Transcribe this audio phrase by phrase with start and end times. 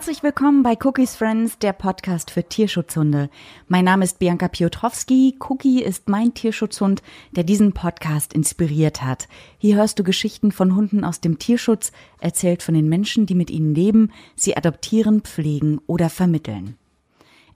[0.00, 3.28] Herzlich willkommen bei Cookies Friends, der Podcast für Tierschutzhunde.
[3.68, 5.36] Mein Name ist Bianca Piotrowski.
[5.40, 9.28] Cookie ist mein Tierschutzhund, der diesen Podcast inspiriert hat.
[9.58, 13.50] Hier hörst du Geschichten von Hunden aus dem Tierschutz, erzählt von den Menschen, die mit
[13.50, 16.78] ihnen leben, sie adoptieren, pflegen oder vermitteln.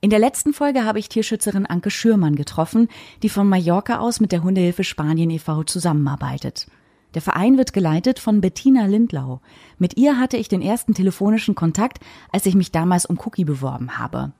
[0.02, 2.88] In der letzten Folge habe ich Tierschützerin Anke Schürmann getroffen,
[3.22, 5.62] die von Mallorca aus mit der Hundehilfe Spanien e.V.
[5.62, 6.66] zusammenarbeitet.
[7.14, 9.40] Der Verein wird geleitet von Bettina Lindlau.
[9.78, 11.98] Mit ihr hatte ich den ersten telefonischen Kontakt,
[12.32, 14.32] als ich mich damals um Cookie beworben habe.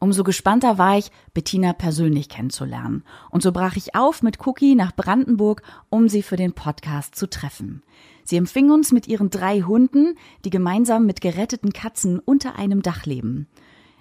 [0.00, 3.02] Umso gespannter war ich, Bettina persönlich kennenzulernen.
[3.30, 7.28] Und so brach ich auf mit Cookie nach Brandenburg, um sie für den Podcast zu
[7.28, 7.82] treffen.
[8.22, 13.06] Sie empfing uns mit ihren drei Hunden, die gemeinsam mit geretteten Katzen unter einem Dach
[13.06, 13.48] leben.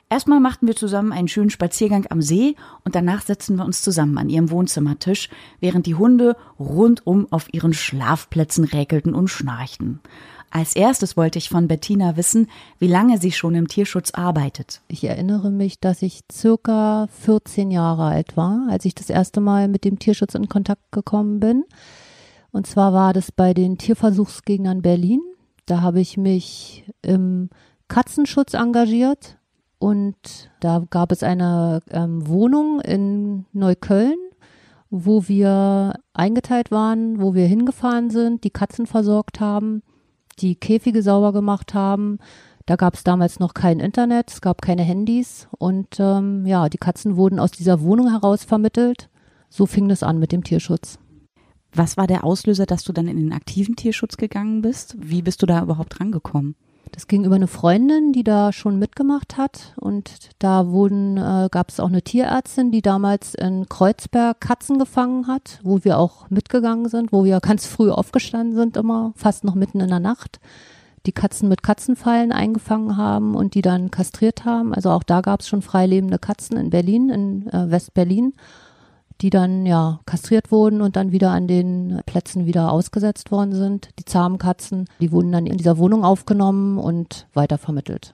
[0.10, 2.56] Erstmal machten wir zusammen einen schönen Spaziergang am See
[2.86, 7.74] und danach setzten wir uns zusammen an ihrem Wohnzimmertisch, während die Hunde rundum auf ihren
[7.74, 10.00] Schlafplätzen räkelten und schnarchten.
[10.50, 12.48] Als erstes wollte ich von Bettina wissen,
[12.80, 14.82] wie lange sie schon im Tierschutz arbeitet.
[14.88, 19.68] Ich erinnere mich, dass ich circa 14 Jahre alt war, als ich das erste Mal
[19.68, 21.66] mit dem Tierschutz in Kontakt gekommen bin.
[22.52, 25.20] Und zwar war das bei den Tierversuchsgegnern Berlin.
[25.66, 27.50] Da habe ich mich im
[27.90, 29.37] Katzenschutz engagiert
[29.80, 34.18] und da gab es eine ähm, Wohnung in Neukölln,
[34.90, 39.84] wo wir eingeteilt waren, wo wir hingefahren sind, die Katzen versorgt haben,
[40.40, 42.20] die Käfige sauber gemacht haben.
[42.66, 46.78] Da gab es damals noch kein Internet, es gab keine Handys und ähm, ja, die
[46.78, 49.10] Katzen wurden aus dieser Wohnung heraus vermittelt.
[49.50, 51.00] So fing das an mit dem Tierschutz.
[51.74, 54.96] Was war der Auslöser, dass du dann in den aktiven Tierschutz gegangen bist?
[55.00, 56.56] Wie bist du da überhaupt rangekommen?
[56.92, 59.74] Das ging über eine Freundin, die da schon mitgemacht hat.
[59.76, 65.28] Und da wurden, äh, gab es auch eine Tierärztin, die damals in Kreuzberg Katzen gefangen
[65.28, 69.56] hat, wo wir auch mitgegangen sind, wo wir ganz früh aufgestanden sind, immer fast noch
[69.56, 70.40] mitten in der Nacht,
[71.06, 74.74] die Katzen mit Katzenfallen eingefangen haben und die dann kastriert haben.
[74.74, 78.34] Also auch da gab es schon freilebende Katzen in Berlin, in äh, West-Berlin
[79.22, 83.90] die dann ja kastriert wurden und dann wieder an den Plätzen wieder ausgesetzt worden sind.
[84.00, 88.14] Die zahmen Katzen, die wurden dann in dieser Wohnung aufgenommen und weitervermittelt.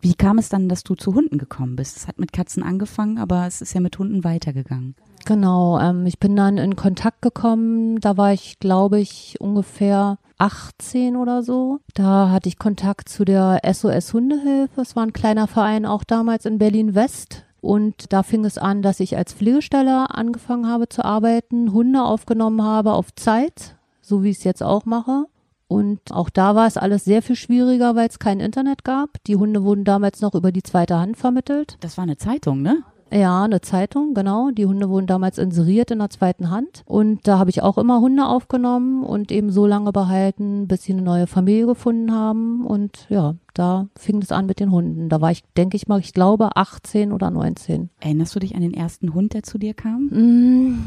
[0.00, 1.96] Wie kam es dann, dass du zu Hunden gekommen bist?
[1.96, 4.94] Es hat mit Katzen angefangen, aber es ist ja mit Hunden weitergegangen.
[5.24, 11.16] Genau, ähm, ich bin dann in Kontakt gekommen, da war ich, glaube ich, ungefähr 18
[11.16, 11.80] oder so.
[11.94, 14.80] Da hatte ich Kontakt zu der SOS Hundehilfe.
[14.80, 17.44] Es war ein kleiner Verein auch damals in Berlin West.
[17.60, 22.62] Und da fing es an, dass ich als Pflegestelle angefangen habe zu arbeiten, Hunde aufgenommen
[22.62, 25.26] habe auf Zeit, so wie ich es jetzt auch mache.
[25.66, 29.22] Und auch da war es alles sehr viel schwieriger, weil es kein Internet gab.
[29.26, 31.76] Die Hunde wurden damals noch über die zweite Hand vermittelt.
[31.80, 32.84] Das war eine Zeitung, ne?
[33.10, 34.50] Ja, eine Zeitung, genau.
[34.50, 36.82] Die Hunde wurden damals inseriert in der zweiten Hand.
[36.84, 40.92] Und da habe ich auch immer Hunde aufgenommen und eben so lange behalten, bis sie
[40.92, 42.66] eine neue Familie gefunden haben.
[42.66, 45.08] Und ja, da fing es an mit den Hunden.
[45.08, 47.88] Da war ich, denke ich mal, ich glaube 18 oder 19.
[48.00, 50.08] Erinnerst du dich an den ersten Hund, der zu dir kam?
[50.10, 50.78] Mm,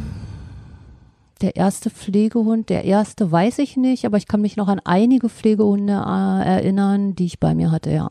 [1.41, 5.27] der erste Pflegehund, der erste weiß ich nicht, aber ich kann mich noch an einige
[5.27, 8.09] Pflegehunde äh, erinnern, die ich bei mir hatte, ja.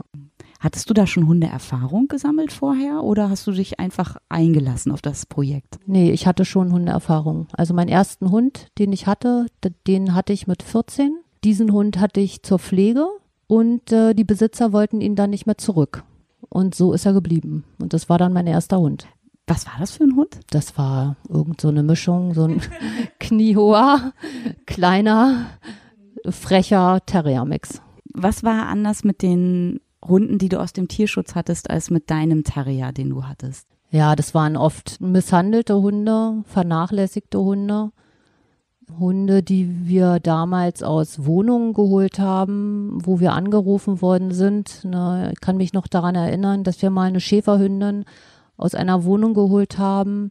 [0.60, 5.25] Hattest du da schon Hundeerfahrung gesammelt vorher oder hast du dich einfach eingelassen auf das
[5.25, 5.78] Projekt?
[5.87, 7.48] Nee, ich hatte schon Hundeerfahrung.
[7.54, 9.47] Also meinen ersten Hund, den ich hatte,
[9.87, 11.19] den hatte ich mit 14.
[11.44, 13.06] Diesen Hund hatte ich zur Pflege
[13.47, 16.04] und äh, die Besitzer wollten ihn dann nicht mehr zurück.
[16.50, 17.65] Und so ist er geblieben.
[17.81, 19.06] Und das war dann mein erster Hund.
[19.47, 20.41] Was war das für ein Hund?
[20.50, 22.60] Das war irgend so eine Mischung, so ein
[23.19, 24.12] kniehoher,
[24.66, 25.47] kleiner,
[26.28, 27.81] frecher Terrier-Mix.
[28.12, 32.44] Was war anders mit den Hunden, die du aus dem Tierschutz hattest, als mit deinem
[32.44, 33.66] Terrier, den du hattest?
[33.90, 37.91] Ja, das waren oft misshandelte Hunde, vernachlässigte Hunde.
[38.98, 44.84] Hunde, die wir damals aus Wohnungen geholt haben, wo wir angerufen worden sind.
[44.84, 48.04] ich kann mich noch daran erinnern, dass wir mal eine Schäferhündin
[48.56, 50.30] aus einer Wohnung geholt haben,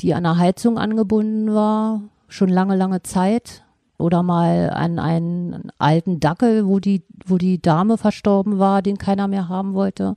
[0.00, 3.64] die an der Heizung angebunden war, schon lange, lange Zeit
[4.00, 9.28] oder mal an einen alten Dackel, wo die, wo die Dame verstorben war, den keiner
[9.28, 10.16] mehr haben wollte.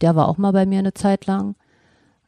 [0.00, 1.54] Der war auch mal bei mir eine Zeit lang.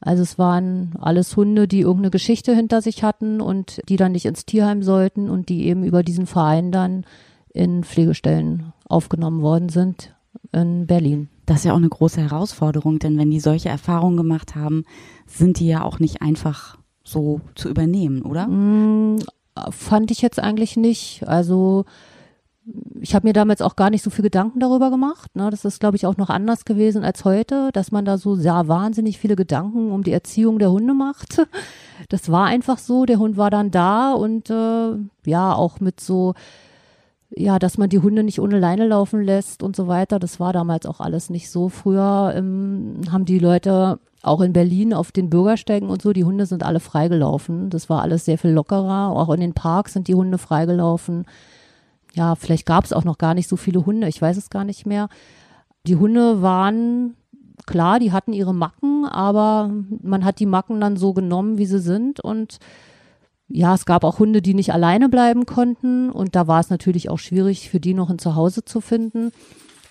[0.00, 4.26] Also es waren alles Hunde, die irgendeine Geschichte hinter sich hatten und die dann nicht
[4.26, 7.05] ins Tierheim sollten und die eben über diesen Verein dann
[7.52, 10.14] in Pflegestellen aufgenommen worden sind
[10.52, 11.28] in Berlin.
[11.46, 14.84] Das ist ja auch eine große Herausforderung, denn wenn die solche Erfahrungen gemacht haben,
[15.26, 18.46] sind die ja auch nicht einfach so zu übernehmen, oder?
[19.70, 21.26] Fand ich jetzt eigentlich nicht.
[21.26, 21.84] Also
[23.00, 25.34] ich habe mir damals auch gar nicht so viel Gedanken darüber gemacht.
[25.34, 25.50] Ne?
[25.50, 28.69] Das ist, glaube ich, auch noch anders gewesen als heute, dass man da so sehr
[28.69, 31.43] wahnsinnig viele Gedanken um die Erziehung der Hunde macht.
[32.08, 33.06] Das war einfach so.
[33.06, 36.34] Der Hund war dann da und äh, ja, auch mit so
[37.37, 40.19] ja, dass man die Hunde nicht ohne Leine laufen lässt und so weiter.
[40.19, 41.69] Das war damals auch alles nicht so.
[41.69, 46.46] Früher ähm, haben die Leute auch in Berlin auf den Bürgersteigen und so, die Hunde
[46.46, 47.70] sind alle freigelaufen.
[47.70, 49.10] Das war alles sehr viel lockerer.
[49.10, 51.26] Auch in den Parks sind die Hunde freigelaufen.
[52.14, 54.64] Ja, vielleicht gab es auch noch gar nicht so viele Hunde, ich weiß es gar
[54.64, 55.08] nicht mehr.
[55.86, 57.16] Die Hunde waren
[57.66, 59.70] klar, die hatten ihre Macken, aber
[60.02, 62.58] man hat die Macken dann so genommen, wie sie sind und
[63.48, 67.10] ja, es gab auch Hunde, die nicht alleine bleiben konnten und da war es natürlich
[67.10, 69.30] auch schwierig für die noch ein Zuhause zu finden.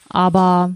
[0.09, 0.75] Aber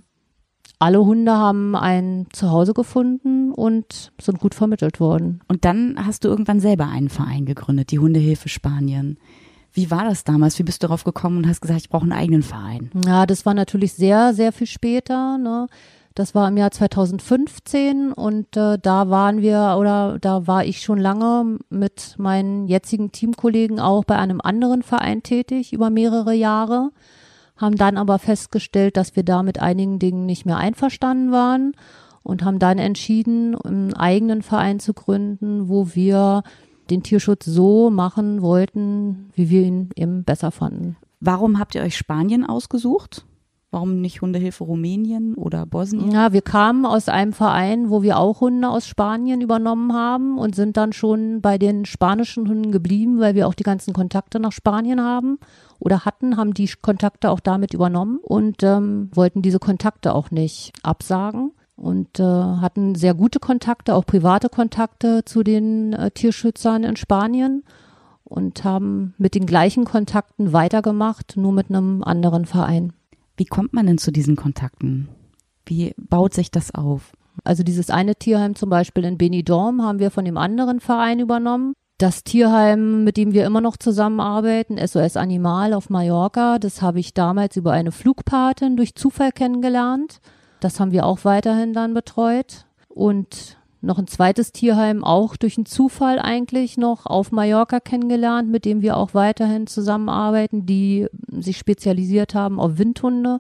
[0.80, 5.42] alle Hunde haben ein Zuhause gefunden und sind gut vermittelt worden.
[5.48, 9.18] Und dann hast du irgendwann selber einen Verein gegründet, die Hundehilfe Spanien.
[9.72, 10.58] Wie war das damals?
[10.58, 12.92] Wie bist du darauf gekommen und hast gesagt, ich brauche einen eigenen Verein?
[13.06, 15.38] Ja, das war natürlich sehr, sehr viel später.
[15.38, 15.68] Ne?
[16.16, 20.98] Das war im Jahr 2015 und äh, da waren wir oder da war ich schon
[20.98, 26.92] lange mit meinen jetzigen Teamkollegen auch bei einem anderen Verein tätig über mehrere Jahre,
[27.58, 31.74] haben dann aber festgestellt, dass wir da mit einigen Dingen nicht mehr einverstanden waren
[32.24, 36.44] und haben dann entschieden, einen eigenen Verein zu gründen, wo wir
[36.90, 40.98] den Tierschutz so machen wollten, wie wir ihn eben besser fanden.
[41.20, 43.26] Warum habt ihr euch Spanien ausgesucht?
[43.76, 46.10] Warum nicht Hundehilfe Rumänien oder Bosnien?
[46.10, 50.56] Ja, wir kamen aus einem Verein, wo wir auch Hunde aus Spanien übernommen haben und
[50.56, 54.54] sind dann schon bei den spanischen Hunden geblieben, weil wir auch die ganzen Kontakte nach
[54.54, 55.40] Spanien haben
[55.78, 60.72] oder hatten, haben die Kontakte auch damit übernommen und ähm, wollten diese Kontakte auch nicht
[60.82, 66.96] absagen und äh, hatten sehr gute Kontakte, auch private Kontakte zu den äh, Tierschützern in
[66.96, 67.64] Spanien
[68.24, 72.94] und haben mit den gleichen Kontakten weitergemacht, nur mit einem anderen Verein.
[73.38, 75.10] Wie kommt man denn zu diesen Kontakten?
[75.66, 77.14] Wie baut sich das auf?
[77.44, 81.74] Also dieses eine Tierheim zum Beispiel in Benidorm haben wir von dem anderen Verein übernommen.
[81.98, 87.14] Das Tierheim, mit dem wir immer noch zusammenarbeiten, SOS Animal auf Mallorca, das habe ich
[87.14, 90.20] damals über eine Flugpatin durch Zufall kennengelernt.
[90.60, 92.66] Das haben wir auch weiterhin dann betreut.
[92.90, 98.66] Und noch ein zweites Tierheim auch durch einen Zufall eigentlich noch auf Mallorca kennengelernt, mit
[98.66, 103.40] dem wir auch weiterhin zusammenarbeiten, die sich spezialisiert haben auf Windhunde,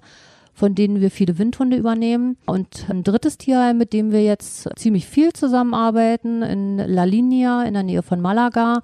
[0.53, 2.37] von denen wir viele Windhunde übernehmen.
[2.45, 7.73] Und ein drittes Tierheim, mit dem wir jetzt ziemlich viel zusammenarbeiten, in La Linea in
[7.73, 8.81] der Nähe von Malaga.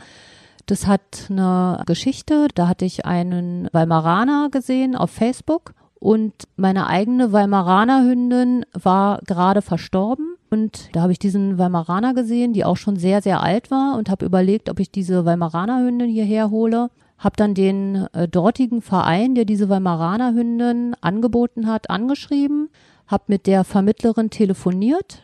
[0.65, 2.47] Das hat eine Geschichte.
[2.55, 9.61] Da hatte ich einen Weimaraner gesehen auf Facebook und meine eigene Weimaraner Hündin war gerade
[9.61, 13.97] verstorben und da habe ich diesen Weimaraner gesehen, die auch schon sehr, sehr alt war
[13.97, 16.89] und habe überlegt, ob ich diese Weimaraner Hündin hierher hole.
[17.17, 22.69] Habe dann den äh, dortigen Verein, der diese Weimaraner Hündin angeboten hat, angeschrieben,
[23.07, 25.21] habe mit der Vermittlerin telefoniert.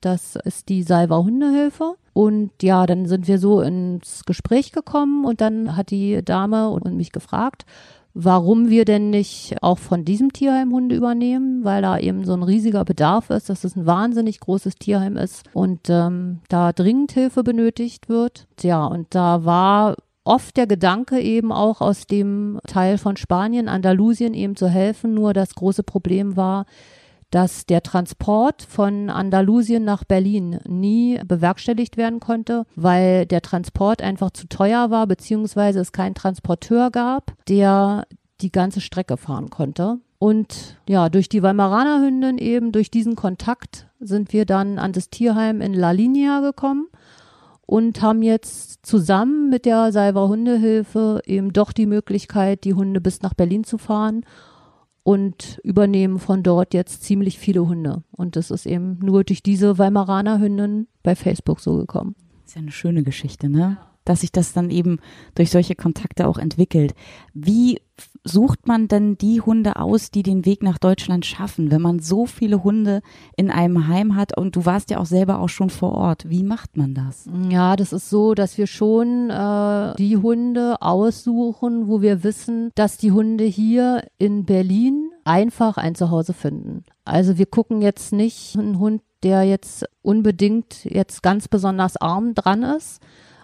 [0.00, 1.96] Das ist die Salva Hundehilfe.
[2.14, 6.86] Und ja, dann sind wir so ins Gespräch gekommen und dann hat die Dame und
[6.94, 7.66] mich gefragt,
[8.14, 12.42] warum wir denn nicht auch von diesem Tierheim Hunde übernehmen, weil da eben so ein
[12.42, 17.42] riesiger Bedarf ist, dass es ein wahnsinnig großes Tierheim ist und ähm, da dringend Hilfe
[17.42, 18.46] benötigt wird.
[18.62, 24.34] Ja, und da war oft der Gedanke eben auch aus dem Teil von Spanien, Andalusien
[24.34, 26.66] eben zu helfen, nur das große Problem war,
[27.30, 34.30] dass der Transport von Andalusien nach Berlin nie bewerkstelligt werden konnte, weil der Transport einfach
[34.30, 38.06] zu teuer war, beziehungsweise es keinen Transporteur gab, der
[38.40, 39.98] die ganze Strecke fahren konnte.
[40.18, 45.08] Und ja, durch die Weimaraner Hündin eben, durch diesen Kontakt sind wir dann an das
[45.08, 46.88] Tierheim in La Linea gekommen
[47.64, 53.22] und haben jetzt zusammen mit der Salva Hundehilfe eben doch die Möglichkeit, die Hunde bis
[53.22, 54.24] nach Berlin zu fahren
[55.10, 58.04] und übernehmen von dort jetzt ziemlich viele Hunde.
[58.12, 62.14] Und das ist eben nur durch diese Weimaraner Hündin bei Facebook so gekommen.
[62.46, 63.78] Ist ja eine schöne Geschichte, ne?
[64.04, 65.00] Dass sich das dann eben
[65.34, 66.94] durch solche Kontakte auch entwickelt.
[67.34, 67.80] Wie
[68.24, 72.26] sucht man denn die Hunde aus, die den Weg nach Deutschland schaffen, wenn man so
[72.26, 73.00] viele Hunde
[73.36, 76.28] in einem Heim hat und du warst ja auch selber auch schon vor Ort.
[76.28, 77.28] Wie macht man das?
[77.48, 82.98] Ja, das ist so, dass wir schon äh, die Hunde aussuchen, wo wir wissen, dass
[82.98, 86.84] die Hunde hier in Berlin einfach ein Zuhause finden.
[87.04, 92.62] Also wir gucken jetzt nicht einen Hund, der jetzt unbedingt jetzt ganz besonders arm dran
[92.62, 93.00] ist,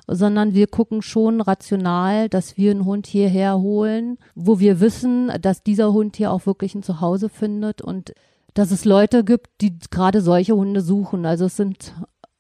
[0.07, 5.63] sondern wir gucken schon rational, dass wir einen Hund hierher holen, wo wir wissen, dass
[5.63, 8.15] dieser Hund hier auch wirklich ein Zuhause findet und
[8.55, 11.27] dass es Leute gibt, die gerade solche Hunde suchen.
[11.27, 11.95] Also es sind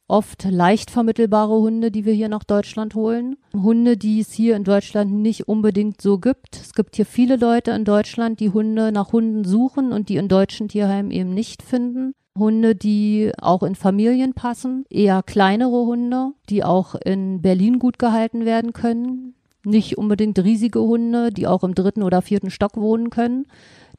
[0.08, 3.37] oft leicht vermittelbare Hunde, die wir hier nach Deutschland holen.
[3.54, 6.56] Hunde, die es hier in Deutschland nicht unbedingt so gibt.
[6.56, 10.28] Es gibt hier viele Leute in Deutschland, die Hunde nach Hunden suchen und die in
[10.28, 12.14] deutschen Tierheimen eben nicht finden.
[12.37, 18.45] Hunde, die auch in Familien passen, eher kleinere Hunde, die auch in Berlin gut gehalten
[18.45, 19.35] werden können.
[19.64, 23.47] nicht unbedingt riesige Hunde, die auch im dritten oder vierten Stock wohnen können,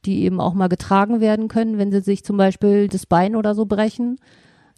[0.06, 3.54] die eben auch mal getragen werden können, wenn sie sich zum Beispiel das Bein oder
[3.54, 4.18] so brechen,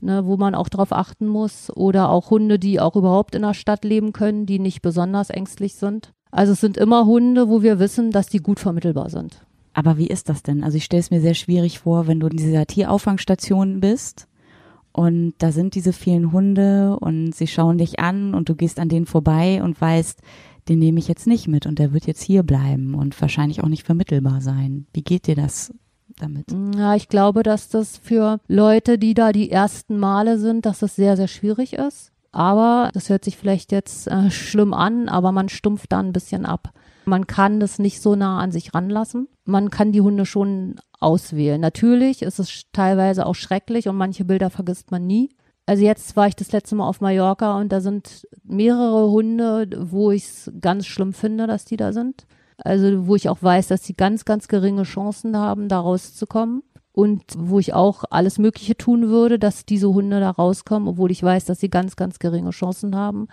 [0.02, 1.70] ne, wo man auch drauf achten muss.
[1.76, 5.76] Oder auch Hunde, die auch überhaupt in der Stadt leben können, die nicht besonders ängstlich
[5.76, 6.12] sind.
[6.32, 9.42] Also es sind immer Hunde, wo wir wissen, dass die gut vermittelbar sind.
[9.74, 10.64] Aber wie ist das denn?
[10.64, 14.28] Also ich stelle es mir sehr schwierig vor, wenn du in dieser Tierauffangstation bist
[14.92, 18.90] und da sind diese vielen Hunde und sie schauen dich an und du gehst an
[18.90, 20.22] denen vorbei und weißt,
[20.68, 23.68] den nehme ich jetzt nicht mit und der wird jetzt hier bleiben und wahrscheinlich auch
[23.68, 24.88] nicht vermittelbar sein.
[24.94, 25.74] Wie geht dir das
[26.18, 26.48] damit?
[26.76, 30.96] Ja, ich glaube, dass das für Leute, die da die ersten Male sind, dass das
[30.96, 32.12] sehr, sehr schwierig ist.
[32.32, 36.46] Aber das hört sich vielleicht jetzt äh, schlimm an, aber man stumpft da ein bisschen
[36.46, 36.72] ab.
[37.10, 39.28] Man kann das nicht so nah an sich ranlassen.
[39.46, 41.60] Man kann die Hunde schon auswählen.
[41.60, 45.30] Natürlich ist es teilweise auch schrecklich und manche Bilder vergisst man nie.
[45.66, 50.12] Also jetzt war ich das letzte Mal auf Mallorca und da sind mehrere Hunde, wo
[50.12, 52.26] ich es ganz schlimm finde, dass die da sind.
[52.58, 56.64] Also wo ich auch weiß, dass sie ganz, ganz geringe Chancen haben, da rauszukommen.
[56.92, 61.24] Und wo ich auch alles Mögliche tun würde, dass diese Hunde da rauskommen, obwohl ich
[61.24, 63.28] weiß, dass sie ganz, ganz geringe Chancen haben.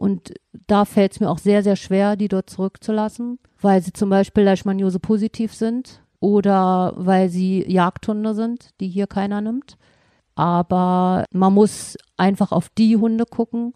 [0.00, 0.32] Und
[0.66, 4.44] da fällt es mir auch sehr, sehr schwer, die dort zurückzulassen, weil sie zum Beispiel
[4.44, 9.76] Leishmaniose positiv sind oder weil sie Jagdhunde sind, die hier keiner nimmt.
[10.36, 13.74] Aber man muss einfach auf die Hunde gucken,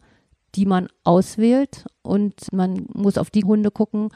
[0.54, 4.08] die man auswählt und man muss auf die Hunde gucken,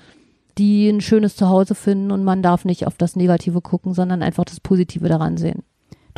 [0.57, 4.47] die ein schönes Zuhause finden und man darf nicht auf das Negative gucken, sondern einfach
[4.47, 5.63] das Positive daran sehen.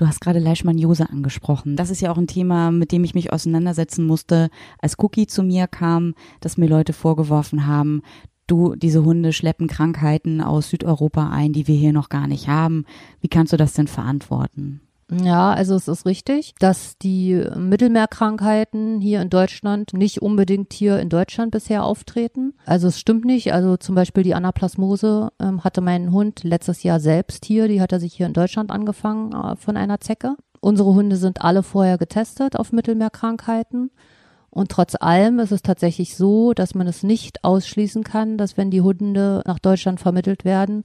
[0.00, 1.76] Du hast gerade Leishmaniose angesprochen.
[1.76, 4.49] Das ist ja auch ein Thema, mit dem ich mich auseinandersetzen musste,
[4.80, 8.00] als Cookie zu mir kam, dass mir Leute vorgeworfen haben,
[8.47, 12.87] du, diese Hunde schleppen Krankheiten aus Südeuropa ein, die wir hier noch gar nicht haben.
[13.21, 14.80] Wie kannst du das denn verantworten?
[15.11, 21.09] Ja, also es ist richtig, dass die Mittelmeerkrankheiten hier in Deutschland nicht unbedingt hier in
[21.09, 22.55] Deutschland bisher auftreten.
[22.64, 23.52] Also es stimmt nicht.
[23.52, 27.67] Also zum Beispiel die Anaplasmose ähm, hatte mein Hund letztes Jahr selbst hier.
[27.67, 30.37] Die hat er sich hier in Deutschland angefangen äh, von einer Zecke.
[30.61, 33.90] Unsere Hunde sind alle vorher getestet auf Mittelmeerkrankheiten.
[34.50, 38.71] Und trotz allem ist es tatsächlich so, dass man es nicht ausschließen kann, dass wenn
[38.71, 40.83] die Hunde nach Deutschland vermittelt werden,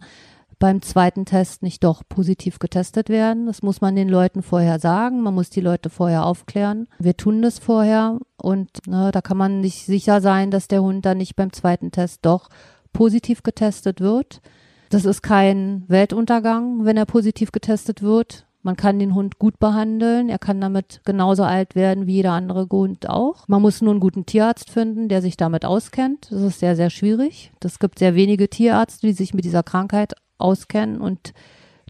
[0.60, 3.46] beim zweiten Test nicht doch positiv getestet werden.
[3.46, 5.22] Das muss man den Leuten vorher sagen.
[5.22, 6.88] Man muss die Leute vorher aufklären.
[7.00, 11.06] Wir tun das vorher und ne, da kann man nicht sicher sein, dass der Hund
[11.06, 12.50] dann nicht beim zweiten Test doch
[12.94, 14.42] positiv getestet wird.
[14.90, 18.46] Das ist kein Weltuntergang, wenn er positiv getestet wird.
[18.66, 20.28] Man kann den Hund gut behandeln.
[20.28, 23.48] Er kann damit genauso alt werden wie jeder andere Hund auch.
[23.48, 26.32] Man muss nur einen guten Tierarzt finden, der sich damit auskennt.
[26.32, 27.52] Das ist sehr, sehr schwierig.
[27.64, 31.34] Es gibt sehr wenige Tierärzte, die sich mit dieser Krankheit auskennen und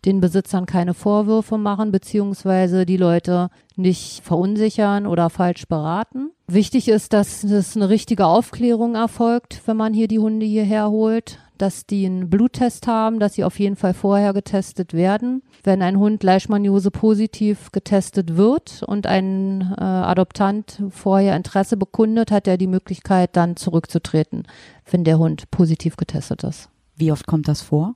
[0.05, 6.31] den Besitzern keine Vorwürfe machen, beziehungsweise die Leute nicht verunsichern oder falsch beraten.
[6.47, 11.39] Wichtig ist, dass es eine richtige Aufklärung erfolgt, wenn man hier die Hunde hierher holt,
[11.57, 15.41] dass die einen Bluttest haben, dass sie auf jeden Fall vorher getestet werden.
[15.63, 22.47] Wenn ein Hund Leishmaniose positiv getestet wird und ein äh, Adoptant vorher Interesse bekundet, hat
[22.47, 24.43] er die Möglichkeit, dann zurückzutreten,
[24.89, 26.69] wenn der Hund positiv getestet ist.
[26.95, 27.95] Wie oft kommt das vor?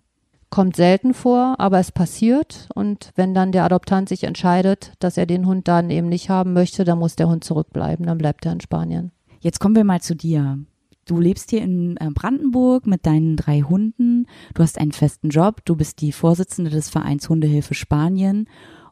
[0.50, 2.70] Kommt selten vor, aber es passiert.
[2.74, 6.54] Und wenn dann der Adoptant sich entscheidet, dass er den Hund dann eben nicht haben
[6.54, 8.08] möchte, dann muss der Hund zurückbleiben.
[8.08, 9.12] Dann bleibt er in Spanien.
[9.40, 10.58] Jetzt kommen wir mal zu dir.
[11.06, 14.26] Du lebst hier in äh, Brandenburg mit deinen drei Hunden.
[14.54, 15.66] Du hast einen festen Job.
[15.66, 18.48] Du bist die Vorsitzende des Vereins Hundehilfe Spanien.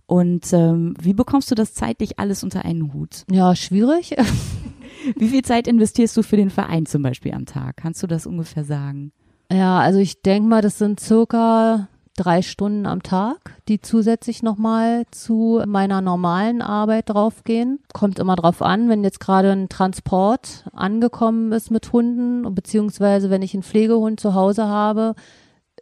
[0.06, 3.24] Und ähm, wie bekommst du das zeitlich alles unter einen Hut?
[3.30, 4.16] Ja, schwierig.
[5.16, 7.78] wie viel Zeit investierst du für den Verein zum Beispiel am Tag?
[7.78, 9.12] Kannst du das ungefähr sagen?
[9.52, 11.88] Ja, also ich denke mal, das sind circa
[12.18, 17.80] drei Stunden am Tag, die zusätzlich nochmal zu meiner normalen Arbeit draufgehen.
[17.94, 23.44] Kommt immer drauf an, wenn jetzt gerade ein Transport angekommen ist mit Hunden, beziehungsweise wenn
[23.44, 25.16] ich einen Pflegehund zu Hause habe,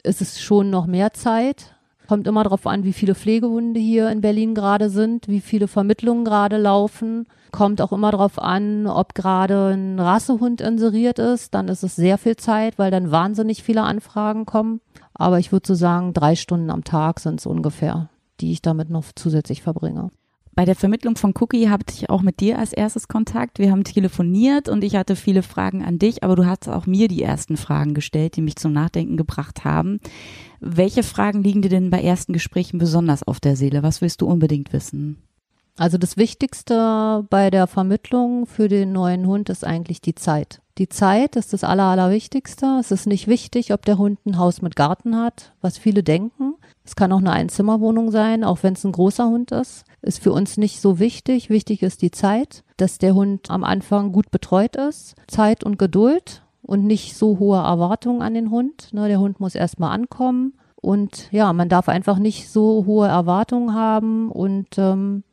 [0.03, 1.74] ist es schon noch mehr Zeit.
[2.07, 6.25] Kommt immer darauf an, wie viele Pflegehunde hier in Berlin gerade sind, wie viele Vermittlungen
[6.25, 7.25] gerade laufen.
[7.51, 11.53] Kommt auch immer darauf an, ob gerade ein Rassehund inseriert ist.
[11.53, 14.81] Dann ist es sehr viel Zeit, weil dann wahnsinnig viele Anfragen kommen.
[15.13, 18.09] Aber ich würde so sagen, drei Stunden am Tag sind es ungefähr,
[18.41, 20.11] die ich damit noch zusätzlich verbringe.
[20.55, 23.59] Bei der Vermittlung von Cookie hatte ich auch mit dir als erstes Kontakt.
[23.59, 27.09] Wir haben telefoniert und ich hatte viele Fragen an dich, aber du hast auch mir
[27.09, 29.99] die ersten Fragen gestellt, die mich zum Nachdenken gebracht haben.
[30.61, 33.83] Welche Fragen liegen dir denn bei ersten Gesprächen besonders auf der Seele?
[33.83, 35.17] Was willst du unbedingt wissen?
[35.77, 40.61] Also das Wichtigste bei der Vermittlung für den neuen Hund ist eigentlich die Zeit.
[40.77, 42.77] Die Zeit ist das Aller, Allerwichtigste.
[42.79, 46.55] Es ist nicht wichtig, ob der Hund ein Haus mit Garten hat, was viele denken.
[46.83, 49.85] Es kann auch eine Einzimmerwohnung sein, auch wenn es ein großer Hund ist.
[50.01, 51.49] Ist für uns nicht so wichtig.
[51.49, 55.15] Wichtig ist die Zeit, dass der Hund am Anfang gut betreut ist.
[55.27, 58.93] Zeit und Geduld und nicht so hohe Erwartungen an den Hund.
[58.93, 63.73] Ne, der Hund muss erstmal ankommen und ja, man darf einfach nicht so hohe Erwartungen
[63.73, 65.23] haben und ähm,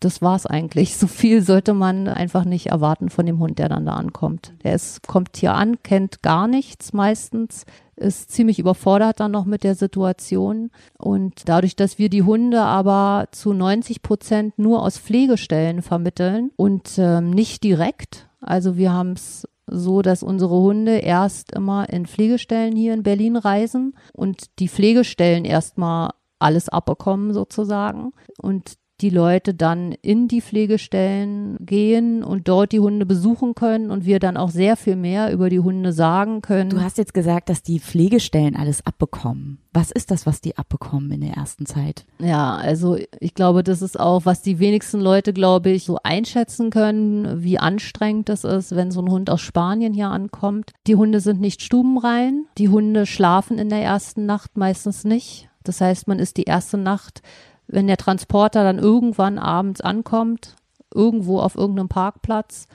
[0.00, 0.96] das war's eigentlich.
[0.96, 4.52] So viel sollte man einfach nicht erwarten von dem Hund, der dann da ankommt.
[4.62, 7.64] Der ist, kommt hier an, kennt gar nichts meistens,
[7.96, 10.70] ist ziemlich überfordert dann noch mit der Situation.
[10.98, 16.98] Und dadurch, dass wir die Hunde aber zu 90 Prozent nur aus Pflegestellen vermitteln und
[16.98, 22.76] ähm, nicht direkt, also wir haben es so, dass unsere Hunde erst immer in Pflegestellen
[22.76, 28.12] hier in Berlin reisen und die Pflegestellen erstmal alles abbekommen sozusagen.
[28.40, 34.06] Und die Leute dann in die Pflegestellen gehen und dort die Hunde besuchen können und
[34.06, 36.70] wir dann auch sehr viel mehr über die Hunde sagen können.
[36.70, 39.58] Du hast jetzt gesagt, dass die Pflegestellen alles abbekommen.
[39.74, 42.06] Was ist das, was die abbekommen in der ersten Zeit?
[42.18, 46.70] Ja, also ich glaube, das ist auch, was die wenigsten Leute, glaube ich, so einschätzen
[46.70, 50.72] können, wie anstrengend das ist, wenn so ein Hund aus Spanien hier ankommt.
[50.86, 52.46] Die Hunde sind nicht stubenrein.
[52.56, 55.50] Die Hunde schlafen in der ersten Nacht meistens nicht.
[55.64, 57.20] Das heißt, man ist die erste Nacht
[57.68, 60.56] wenn der Transporter dann irgendwann abends ankommt,
[60.94, 62.66] irgendwo auf irgendeinem Parkplatz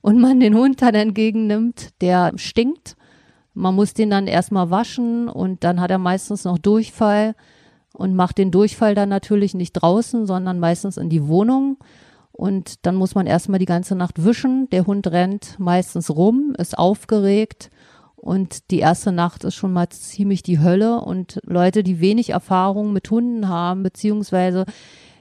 [0.00, 2.96] und man den Hund dann entgegennimmt, der stinkt.
[3.54, 7.34] Man muss den dann erstmal waschen und dann hat er meistens noch Durchfall
[7.92, 11.78] und macht den Durchfall dann natürlich nicht draußen, sondern meistens in die Wohnung.
[12.32, 14.68] Und dann muss man erstmal die ganze Nacht wischen.
[14.70, 17.70] Der Hund rennt meistens rum, ist aufgeregt
[18.24, 21.00] und die erste Nacht ist schon mal ziemlich die Hölle.
[21.00, 24.64] Und Leute, die wenig Erfahrung mit Hunden haben, beziehungsweise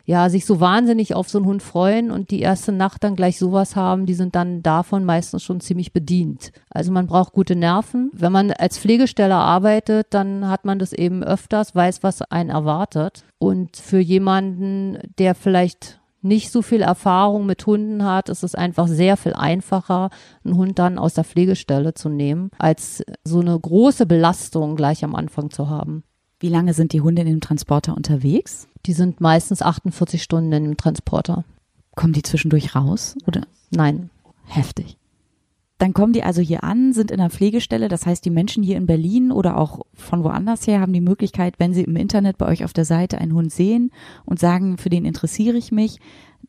[0.05, 3.37] ja, sich so wahnsinnig auf so einen Hund freuen und die erste Nacht dann gleich
[3.37, 6.51] sowas haben, die sind dann davon meistens schon ziemlich bedient.
[6.69, 8.09] Also man braucht gute Nerven.
[8.13, 13.25] Wenn man als Pflegesteller arbeitet, dann hat man das eben öfters, weiß, was einen erwartet.
[13.37, 18.87] Und für jemanden, der vielleicht nicht so viel Erfahrung mit Hunden hat, ist es einfach
[18.87, 20.09] sehr viel einfacher,
[20.43, 25.15] einen Hund dann aus der Pflegestelle zu nehmen, als so eine große Belastung gleich am
[25.15, 26.03] Anfang zu haben.
[26.39, 28.67] Wie lange sind die Hunde in dem Transporter unterwegs?
[28.85, 31.45] Die sind meistens 48 Stunden in dem Transporter.
[31.95, 33.15] Kommen die zwischendurch raus?
[33.27, 33.43] Oder?
[33.69, 34.09] Nein.
[34.45, 34.97] Heftig.
[35.83, 37.89] Dann kommen die also hier an, sind in der Pflegestelle.
[37.89, 41.55] Das heißt, die Menschen hier in Berlin oder auch von woanders her haben die Möglichkeit,
[41.57, 43.91] wenn sie im Internet bei euch auf der Seite einen Hund sehen
[44.23, 45.99] und sagen, für den interessiere ich mich,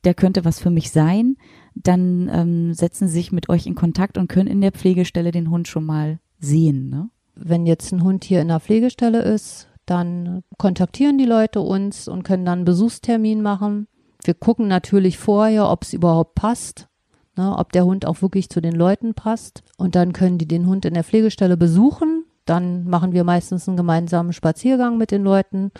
[0.04, 1.36] der könnte was für mich sein,
[1.74, 5.50] dann ähm, setzen sie sich mit euch in Kontakt und können in der Pflegestelle den
[5.50, 6.88] Hund schon mal sehen.
[6.88, 7.10] Ne?
[7.34, 12.22] Wenn jetzt ein Hund hier in der Pflegestelle ist, dann kontaktieren die Leute uns und
[12.22, 13.88] können dann einen Besuchstermin machen.
[14.22, 16.88] Wir gucken natürlich vorher, ob es überhaupt passt
[17.36, 19.62] ne, ob der Hund auch wirklich zu den Leuten passt.
[19.76, 22.24] Und dann können die den Hund in der Pflegestelle besuchen.
[22.44, 25.70] Dann machen wir meistens einen gemeinsamen Spaziergang mit den Leuten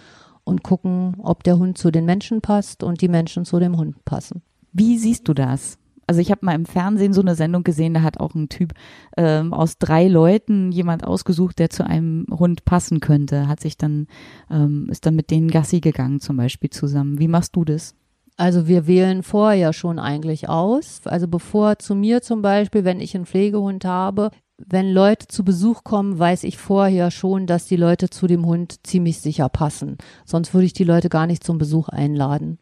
[0.45, 4.05] und gucken, ob der Hund zu den Menschen passt und die Menschen zu dem Hund
[4.05, 4.43] passen.
[4.73, 5.79] Wie siehst du das?
[6.07, 8.75] Also ich habe mal im Fernsehen so eine Sendung gesehen, da hat auch ein Typ
[9.17, 13.49] ähm, aus drei Leuten jemand ausgesucht, der zu einem Hund passen könnte.
[13.49, 14.07] Hat sich dann
[14.51, 17.19] ähm, ist dann mit denen Gassi gegangen zum Beispiel zusammen.
[17.19, 17.95] Wie machst du das?
[18.37, 21.03] Also wir wählen vorher schon eigentlich aus.
[21.05, 25.85] Also bevor zu mir zum Beispiel, wenn ich einen Pflegehund habe, wenn Leute zu Besuch
[25.85, 29.99] kommen, weiß ich vorher schon, dass die Leute zu dem Hund ziemlich sicher passen.
[30.25, 32.59] Sonst würde ich die Leute gar nicht zum Besuch einladen.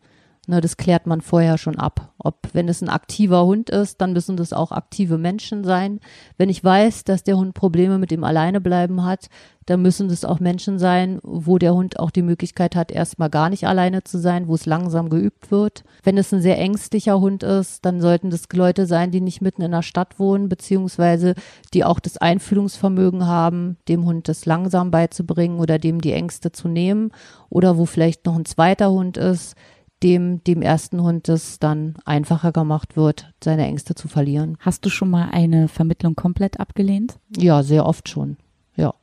[0.48, 2.12] Ne, das klärt man vorher schon ab.
[2.18, 6.00] Ob, wenn es ein aktiver Hund ist, dann müssen das auch aktive Menschen sein.
[6.36, 9.28] Wenn ich weiß, dass der Hund Probleme mit dem Alleinebleiben hat,
[9.66, 13.50] dann müssen das auch Menschen sein, wo der Hund auch die Möglichkeit hat, erstmal gar
[13.50, 15.84] nicht alleine zu sein, wo es langsam geübt wird.
[16.02, 19.62] Wenn es ein sehr ängstlicher Hund ist, dann sollten das Leute sein, die nicht mitten
[19.62, 21.36] in der Stadt wohnen, beziehungsweise
[21.72, 26.66] die auch das Einfühlungsvermögen haben, dem Hund das langsam beizubringen oder dem die Ängste zu
[26.66, 27.12] nehmen.
[27.48, 29.54] Oder wo vielleicht noch ein zweiter Hund ist,
[30.02, 34.56] dem dem ersten Hund es dann einfacher gemacht wird, seine Ängste zu verlieren.
[34.60, 37.18] Hast du schon mal eine Vermittlung komplett abgelehnt?
[37.36, 38.36] Ja, sehr oft schon.
[38.76, 38.94] Ja,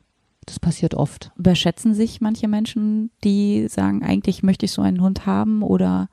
[0.46, 1.32] das passiert oft.
[1.38, 6.10] Überschätzen sich manche Menschen, die sagen, eigentlich möchte ich so einen Hund haben oder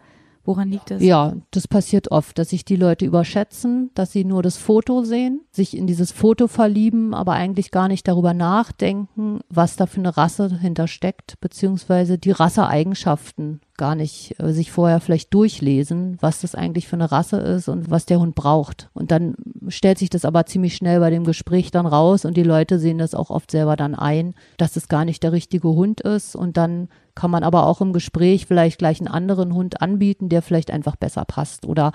[0.46, 1.03] Woran liegt das?
[1.03, 5.40] Ja, das passiert oft, dass sich die Leute überschätzen, dass sie nur das Foto sehen,
[5.51, 10.16] sich in dieses Foto verlieben, aber eigentlich gar nicht darüber nachdenken, was da für eine
[10.16, 16.89] Rasse hintersteckt, beziehungsweise die Rasseeigenschaften gar nicht äh, sich vorher vielleicht durchlesen, was das eigentlich
[16.89, 18.91] für eine Rasse ist und was der Hund braucht.
[18.95, 19.35] Und dann
[19.69, 22.99] stellt sich das aber ziemlich schnell bei dem Gespräch dann raus und die Leute sehen
[22.99, 26.57] das auch oft selber dann ein, dass es gar nicht der richtige Hund ist und
[26.57, 30.71] dann kann man aber auch im Gespräch vielleicht gleich einen anderen Hund anbieten, der vielleicht
[30.71, 31.93] einfach besser passt oder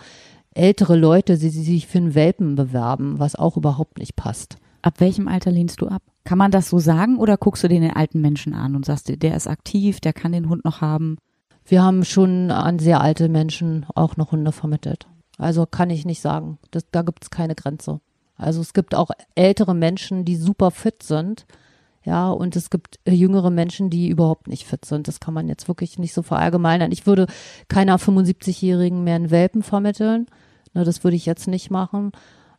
[0.53, 4.57] ältere Leute, die sich für einen Welpen bewerben, was auch überhaupt nicht passt.
[4.81, 6.01] Ab welchem Alter lehnst du ab?
[6.23, 9.35] Kann man das so sagen oder guckst du den alten Menschen an und sagst, der
[9.35, 11.17] ist aktiv, der kann den Hund noch haben?
[11.65, 15.07] Wir haben schon an sehr alte Menschen auch noch Hunde vermittelt.
[15.37, 16.59] Also kann ich nicht sagen.
[16.71, 17.99] Das, da gibt es keine Grenze.
[18.37, 21.45] Also es gibt auch ältere Menschen, die super fit sind.
[22.03, 25.07] Ja, und es gibt äh, jüngere Menschen, die überhaupt nicht fit sind.
[25.07, 26.91] Das kann man jetzt wirklich nicht so verallgemeinern.
[26.91, 27.27] Ich würde
[27.67, 30.25] keiner 75-Jährigen mehr einen Welpen vermitteln.
[30.73, 32.11] Ne, das würde ich jetzt nicht machen.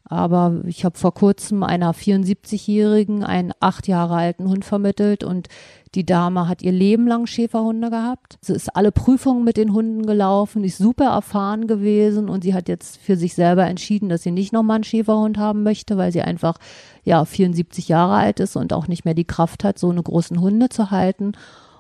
[0.05, 5.49] Aber ich habe vor kurzem einer 74-Jährigen einen acht Jahre alten Hund vermittelt und
[5.95, 8.39] die Dame hat ihr Leben lang Schäferhunde gehabt.
[8.41, 12.69] Sie ist alle Prüfungen mit den Hunden gelaufen, ist super erfahren gewesen und sie hat
[12.69, 16.23] jetzt für sich selber entschieden, dass sie nicht nochmal einen Schäferhund haben möchte, weil sie
[16.23, 16.57] einfach
[17.05, 20.41] ja 74 Jahre alt ist und auch nicht mehr die Kraft hat, so eine großen
[20.41, 21.33] Hunde zu halten.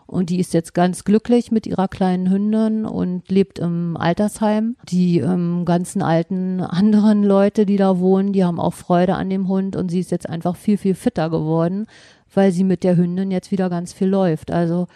[0.07, 4.77] Und die ist jetzt ganz glücklich mit ihrer kleinen Hündin und lebt im Altersheim.
[4.90, 9.48] Die ähm, ganzen alten anderen Leute, die da wohnen, die haben auch Freude an dem
[9.48, 11.87] Hund und sie ist jetzt einfach viel, viel fitter geworden,
[12.35, 14.51] weil sie mit der Hündin jetzt wieder ganz viel läuft.
[14.51, 14.87] Also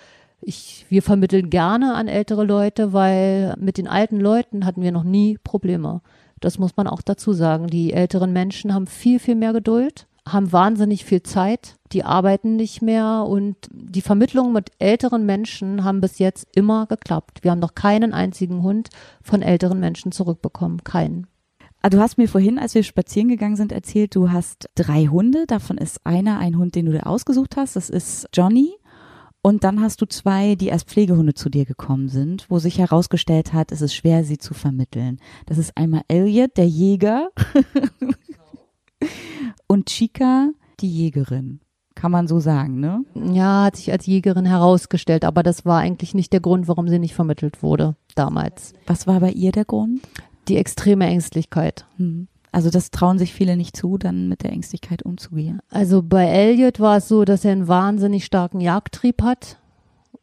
[0.41, 5.05] ich, wir vermitteln gerne an ältere Leute, weil mit den alten Leuten hatten wir noch
[5.05, 6.03] nie Probleme.
[6.41, 7.67] Das muss man auch dazu sagen.
[7.69, 12.83] Die älteren Menschen haben viel, viel mehr Geduld haben wahnsinnig viel Zeit, die arbeiten nicht
[12.83, 17.45] mehr und die Vermittlung mit älteren Menschen haben bis jetzt immer geklappt.
[17.45, 18.89] Wir haben noch keinen einzigen Hund
[19.23, 21.29] von älteren Menschen zurückbekommen, keinen.
[21.87, 25.47] Ah, du hast mir vorhin, als wir spazieren gegangen sind, erzählt, du hast drei Hunde.
[25.47, 27.77] Davon ist einer ein Hund, den du dir ausgesucht hast.
[27.77, 28.75] Das ist Johnny.
[29.41, 33.53] Und dann hast du zwei, die als Pflegehunde zu dir gekommen sind, wo sich herausgestellt
[33.53, 35.21] hat, es ist schwer, sie zu vermitteln.
[35.47, 37.29] Das ist einmal Elliot, der Jäger.
[39.69, 41.61] und Chica die Jägerin.
[41.95, 43.05] Kann man so sagen, ne?
[43.15, 46.99] Ja, hat sich als Jägerin herausgestellt, aber das war eigentlich nicht der Grund, warum sie
[46.99, 48.73] nicht vermittelt wurde damals.
[48.89, 50.01] Was war bei ihr der Grund?
[50.49, 51.87] Die extreme Ängstlichkeit.
[51.97, 52.29] Hm.
[52.53, 55.61] Also das trauen sich viele nicht zu, dann mit der Ängstlichkeit umzugehen.
[55.69, 59.59] Also bei Elliot war es so, dass er einen wahnsinnig starken Jagdtrieb hat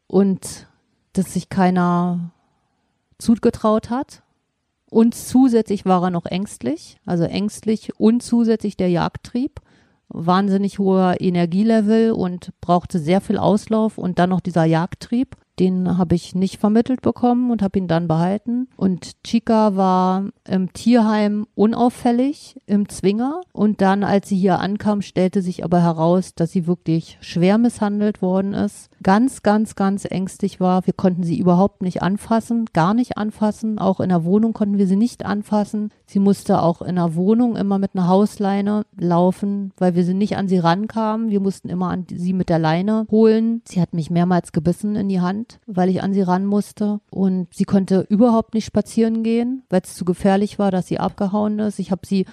[0.08, 0.66] und
[1.12, 2.32] dass sich keiner
[3.18, 4.22] zugetraut hat.
[4.90, 9.60] Und zusätzlich war er noch ängstlich, also ängstlich und zusätzlich der Jagdtrieb.
[10.08, 15.36] Wahnsinnig hoher Energielevel und brauchte sehr viel Auslauf und dann noch dieser Jagdtrieb.
[15.58, 18.68] Den habe ich nicht vermittelt bekommen und habe ihn dann behalten.
[18.76, 23.40] Und Chica war im Tierheim unauffällig, im Zwinger.
[23.52, 28.20] Und dann, als sie hier ankam, stellte sich aber heraus, dass sie wirklich schwer misshandelt
[28.20, 28.90] worden ist.
[29.04, 30.86] Ganz, ganz, ganz ängstlich war.
[30.86, 33.78] Wir konnten sie überhaupt nicht anfassen, gar nicht anfassen.
[33.78, 35.90] Auch in der Wohnung konnten wir sie nicht anfassen.
[36.06, 40.36] Sie musste auch in der Wohnung immer mit einer Hausleine laufen, weil wir sie nicht
[40.36, 41.30] an sie rankamen.
[41.30, 43.62] Wir mussten immer an sie mit der Leine holen.
[43.66, 47.00] Sie hat mich mehrmals gebissen in die Hand weil ich an sie ran musste.
[47.10, 51.58] Und sie konnte überhaupt nicht spazieren gehen, weil es zu gefährlich war, dass sie abgehauen
[51.58, 51.78] ist.
[51.78, 52.26] Ich habe sie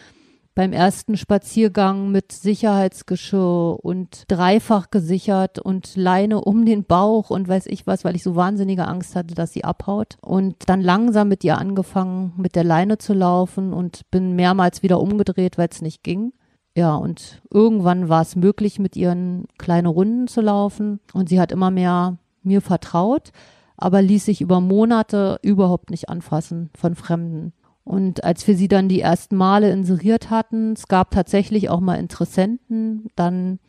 [0.54, 7.68] beim ersten Spaziergang mit Sicherheitsgeschirr und dreifach gesichert und Leine um den Bauch und weiß
[7.68, 10.18] ich was, weil ich so wahnsinnige Angst hatte, dass sie abhaut.
[10.22, 15.00] Und dann langsam mit ihr angefangen, mit der Leine zu laufen und bin mehrmals wieder
[15.00, 16.34] umgedreht, weil es nicht ging.
[16.76, 21.00] Ja, und irgendwann war es möglich, mit ihren kleinen Runden zu laufen.
[21.14, 23.32] Und sie hat immer mehr mir vertraut,
[23.78, 27.54] aber ließ sich über Monate überhaupt nicht anfassen von Fremden.
[27.92, 31.96] Und als wir sie dann die ersten Male inseriert hatten, es gab tatsächlich auch mal
[31.96, 33.60] Interessenten, dann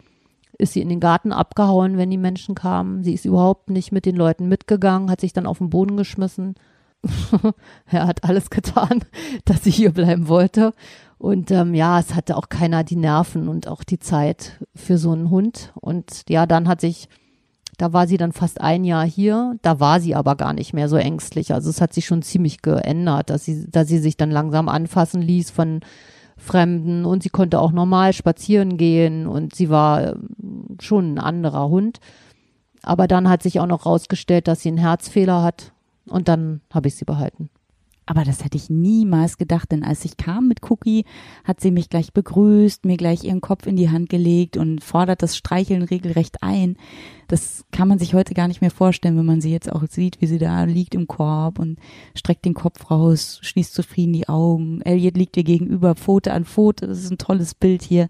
[0.59, 3.03] ist sie in den Garten abgehauen, wenn die Menschen kamen.
[3.03, 6.55] Sie ist überhaupt nicht mit den Leuten mitgegangen, hat sich dann auf den Boden geschmissen.
[7.87, 9.01] er hat alles getan,
[9.45, 10.73] dass sie hier bleiben wollte.
[11.19, 15.11] Und ähm, ja, es hatte auch keiner die Nerven und auch die Zeit für so
[15.11, 15.73] einen Hund.
[15.75, 17.09] Und ja, dann hat sich
[17.79, 19.57] da war sie dann fast ein Jahr hier.
[19.63, 21.55] Da war sie aber gar nicht mehr so ängstlich.
[21.55, 25.23] Also es hat sich schon ziemlich geändert, dass sie, dass sie sich dann langsam anfassen
[25.23, 25.81] ließ von
[26.37, 31.69] Fremden und sie konnte auch normal spazieren gehen und sie war ähm, schon ein anderer
[31.69, 32.01] Hund.
[32.83, 35.73] Aber dann hat sich auch noch rausgestellt, dass sie einen Herzfehler hat
[36.07, 37.49] und dann habe ich sie behalten.
[38.05, 41.05] Aber das hätte ich niemals gedacht, denn als ich kam mit Cookie,
[41.45, 45.23] hat sie mich gleich begrüßt, mir gleich ihren Kopf in die Hand gelegt und fordert
[45.23, 46.77] das Streicheln regelrecht ein.
[47.29, 50.21] Das kann man sich heute gar nicht mehr vorstellen, wenn man sie jetzt auch sieht,
[50.21, 51.79] wie sie da liegt im Korb und
[52.17, 54.81] streckt den Kopf raus, schließt zufrieden die Augen.
[54.83, 56.89] Elliot liegt ihr gegenüber, Pfote an Pfote.
[56.89, 58.09] Das ist ein tolles Bild hier.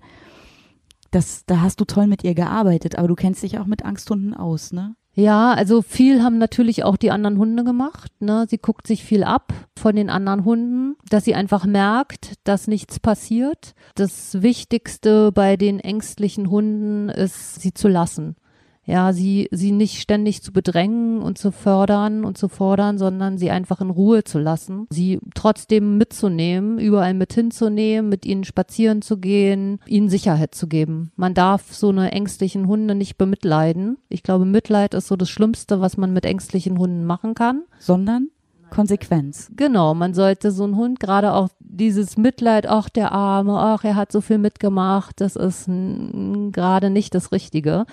[1.10, 4.32] Das, da hast du toll mit ihr gearbeitet, aber du kennst dich auch mit Angsthunden
[4.32, 4.96] aus, ne?
[5.14, 8.10] Ja, also viel haben natürlich auch die anderen Hunde gemacht.
[8.20, 8.46] Ne?
[8.48, 12.98] Sie guckt sich viel ab von den anderen Hunden, dass sie einfach merkt, dass nichts
[12.98, 13.74] passiert.
[13.94, 18.36] Das Wichtigste bei den ängstlichen Hunden ist, sie zu lassen
[18.84, 23.50] ja, sie, sie nicht ständig zu bedrängen und zu fördern und zu fordern, sondern sie
[23.50, 29.18] einfach in Ruhe zu lassen, sie trotzdem mitzunehmen, überall mit hinzunehmen, mit ihnen spazieren zu
[29.18, 31.12] gehen, ihnen Sicherheit zu geben.
[31.16, 33.98] Man darf so eine ängstlichen Hunde nicht bemitleiden.
[34.08, 37.62] Ich glaube, Mitleid ist so das Schlimmste, was man mit ängstlichen Hunden machen kann.
[37.78, 38.28] Sondern?
[38.72, 39.52] Konsequenz.
[39.54, 43.96] Genau, man sollte so einen Hund, gerade auch dieses Mitleid, ach der Arme, ach er
[43.96, 47.86] hat so viel mitgemacht, das ist gerade nicht das Richtige,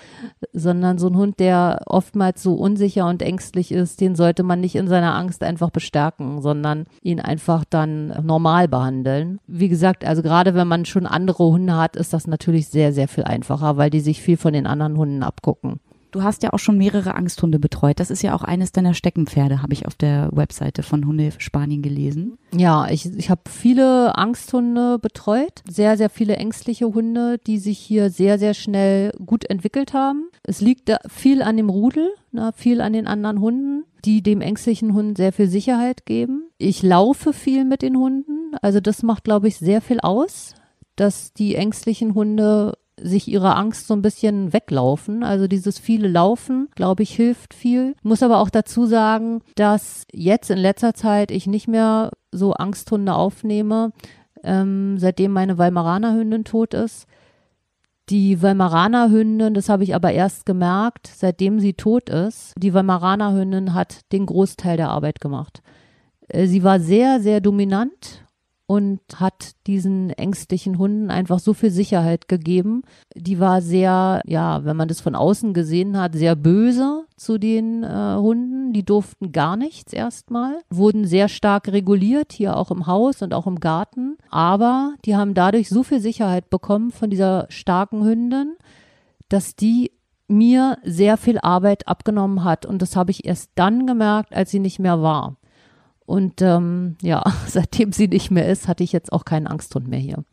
[0.52, 4.76] sondern so ein Hund, der oftmals so unsicher und ängstlich ist, den sollte man nicht
[4.76, 9.40] in seiner Angst einfach bestärken, sondern ihn einfach dann normal behandeln.
[9.46, 13.08] Wie gesagt, also gerade wenn man schon andere Hunde hat, ist das natürlich sehr, sehr
[13.08, 15.80] viel einfacher, weil die sich viel von den anderen Hunden abgucken.
[16.10, 18.00] Du hast ja auch schon mehrere Angsthunde betreut.
[18.00, 21.82] Das ist ja auch eines deiner Steckenpferde, habe ich auf der Webseite von Hunde Spanien
[21.82, 22.38] gelesen.
[22.54, 25.62] Ja, ich, ich habe viele Angsthunde betreut.
[25.68, 30.28] Sehr, sehr viele ängstliche Hunde, die sich hier sehr, sehr schnell gut entwickelt haben.
[30.42, 34.94] Es liegt viel an dem Rudel, na, viel an den anderen Hunden, die dem ängstlichen
[34.94, 36.44] Hund sehr viel Sicherheit geben.
[36.58, 38.56] Ich laufe viel mit den Hunden.
[38.62, 40.54] Also das macht, glaube ich, sehr viel aus
[41.00, 45.22] dass die ängstlichen Hunde sich ihrer Angst so ein bisschen weglaufen.
[45.22, 47.94] Also dieses viele Laufen, glaube ich, hilft viel.
[48.02, 53.14] Muss aber auch dazu sagen, dass jetzt in letzter Zeit ich nicht mehr so Angsthunde
[53.14, 53.92] aufnehme,
[54.42, 57.06] ähm, seitdem meine Weimaraner Hündin tot ist.
[58.08, 62.54] Die Weimaraner Hündin, das habe ich aber erst gemerkt, seitdem sie tot ist.
[62.58, 65.62] Die Weimaraner Hündin hat den Großteil der Arbeit gemacht.
[66.28, 68.24] Äh, sie war sehr, sehr dominant
[68.70, 72.82] und hat diesen ängstlichen Hunden einfach so viel Sicherheit gegeben.
[73.16, 77.82] Die war sehr, ja, wenn man das von außen gesehen hat, sehr böse zu den
[77.82, 78.72] äh, Hunden.
[78.72, 83.48] Die durften gar nichts erstmal, wurden sehr stark reguliert, hier auch im Haus und auch
[83.48, 84.18] im Garten.
[84.30, 88.54] Aber die haben dadurch so viel Sicherheit bekommen von dieser starken Hündin,
[89.28, 89.90] dass die
[90.28, 92.66] mir sehr viel Arbeit abgenommen hat.
[92.66, 95.39] Und das habe ich erst dann gemerkt, als sie nicht mehr war.
[96.10, 100.00] Und ähm, ja, seitdem sie nicht mehr ist, hatte ich jetzt auch keinen Angsthund mehr
[100.00, 100.24] hier.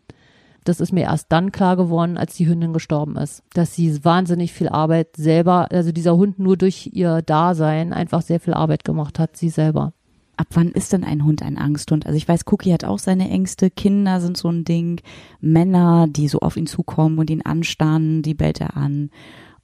[0.64, 4.54] Das ist mir erst dann klar geworden, als die Hündin gestorben ist, dass sie wahnsinnig
[4.54, 9.20] viel Arbeit selber, also dieser Hund nur durch ihr Dasein einfach sehr viel Arbeit gemacht
[9.20, 9.94] hat, sie selber.
[10.36, 12.08] Ab wann ist denn ein Hund ein Angsthund?
[12.08, 15.00] Also ich weiß, Cookie hat auch seine Ängste, Kinder sind so ein Ding,
[15.42, 19.12] Männer, die so auf ihn zukommen und ihn anstarren, die bellt er an.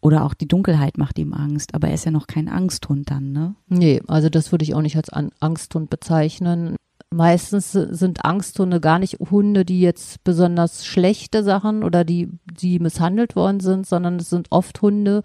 [0.04, 3.32] Oder auch die Dunkelheit macht ihm Angst, aber er ist ja noch kein Angsthund dann,
[3.32, 3.56] ne?
[3.70, 6.76] Nee, also das würde ich auch nicht als Angsthund bezeichnen.
[7.10, 13.38] Meistens sind Angsthunde gar nicht Hunde, die jetzt besonders schlechte Sachen oder die, die misshandelt
[13.38, 15.24] worden sind, sondern es sind oft Hunde,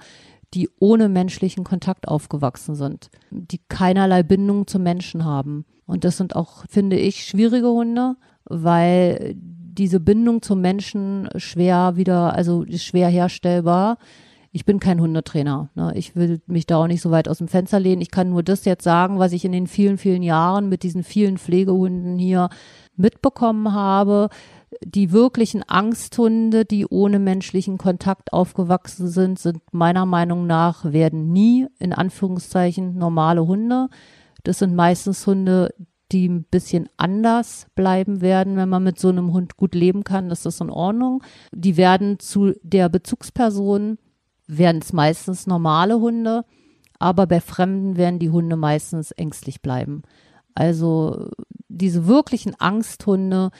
[0.55, 5.65] die ohne menschlichen Kontakt aufgewachsen sind, die keinerlei Bindung zum Menschen haben.
[5.87, 8.15] Und das sind auch, finde ich, schwierige Hunde,
[8.45, 13.99] weil diese Bindung zum Menschen schwer wieder, also schwer herstellbar
[14.59, 15.71] ich bin kein Hundetrainer.
[15.77, 15.93] Ne?
[15.95, 18.03] Ich will mich da auch nicht so weit aus dem Fenster lehnen.
[18.03, 21.05] Ich kann nur das jetzt sagen, was ich in den vielen, vielen Jahren mit diesen
[21.05, 22.49] vielen Pflegehunden hier
[22.97, 24.31] mitbekommen habe.
[24.85, 31.69] Die wirklichen Angsthunde, die ohne menschlichen Kontakt aufgewachsen sind, sind meiner Meinung nach, werden nie
[31.79, 33.87] in Anführungszeichen normale Hunde.
[34.43, 35.73] Das sind meistens Hunde,
[36.11, 40.33] die ein bisschen anders bleiben werden, wenn man mit so einem Hund gut leben kann,
[40.33, 41.23] ist das in Ordnung.
[41.55, 43.99] Die werden zu der Bezugsperson
[44.49, 46.45] werden es meistens normale Hunde,
[46.99, 50.03] aber bei Fremden werden die Hunde meistens ängstlich bleiben.
[50.55, 51.31] Also
[51.69, 53.51] diese wirklichen Angsthunde,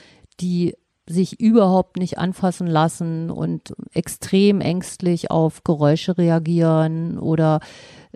[0.41, 0.75] die
[1.07, 7.61] sich überhaupt nicht anfassen lassen und extrem ängstlich auf Geräusche reagieren oder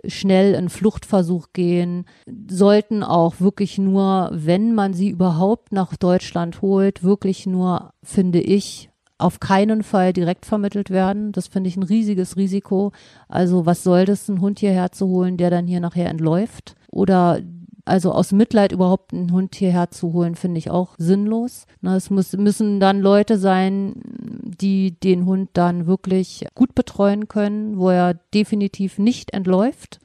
[0.06, 2.04] schnell in Fluchtversuch gehen,
[2.48, 8.90] sollten auch wirklich nur, wenn man sie überhaupt nach Deutschland holt, wirklich nur, finde ich,
[9.18, 11.32] auf keinen Fall direkt vermittelt werden.
[11.32, 12.92] Das finde ich ein riesiges Risiko.
[13.28, 16.74] Also was soll das, einen Hund hierher zu holen, der dann hier nachher entläuft?
[16.90, 17.40] Oder
[17.84, 21.66] also aus Mitleid überhaupt einen Hund hierher zu holen, finde ich auch sinnlos.
[21.82, 23.94] Es muss, müssen dann Leute sein,
[24.42, 30.00] die den Hund dann wirklich gut betreuen können, wo er definitiv nicht entläuft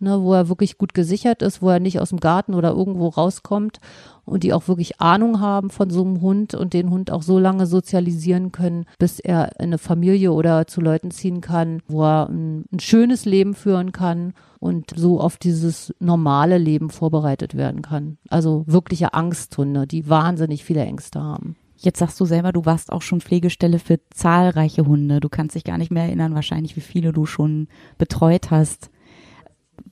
[0.00, 3.08] ne, wo er wirklich gut gesichert ist, wo er nicht aus dem Garten oder irgendwo
[3.08, 3.80] rauskommt
[4.24, 7.38] und die auch wirklich Ahnung haben von so einem Hund und den Hund auch so
[7.38, 12.28] lange sozialisieren können, bis er in eine Familie oder zu Leuten ziehen kann, wo er
[12.28, 18.18] ein, ein schönes Leben führen kann und so auf dieses normale Leben vorbereitet werden kann.
[18.28, 21.56] Also wirkliche Angsthunde, die wahnsinnig viele Ängste haben.
[21.80, 25.20] Jetzt sagst du selber, du warst auch schon Pflegestelle für zahlreiche Hunde.
[25.20, 28.90] Du kannst dich gar nicht mehr erinnern, wahrscheinlich, wie viele du schon betreut hast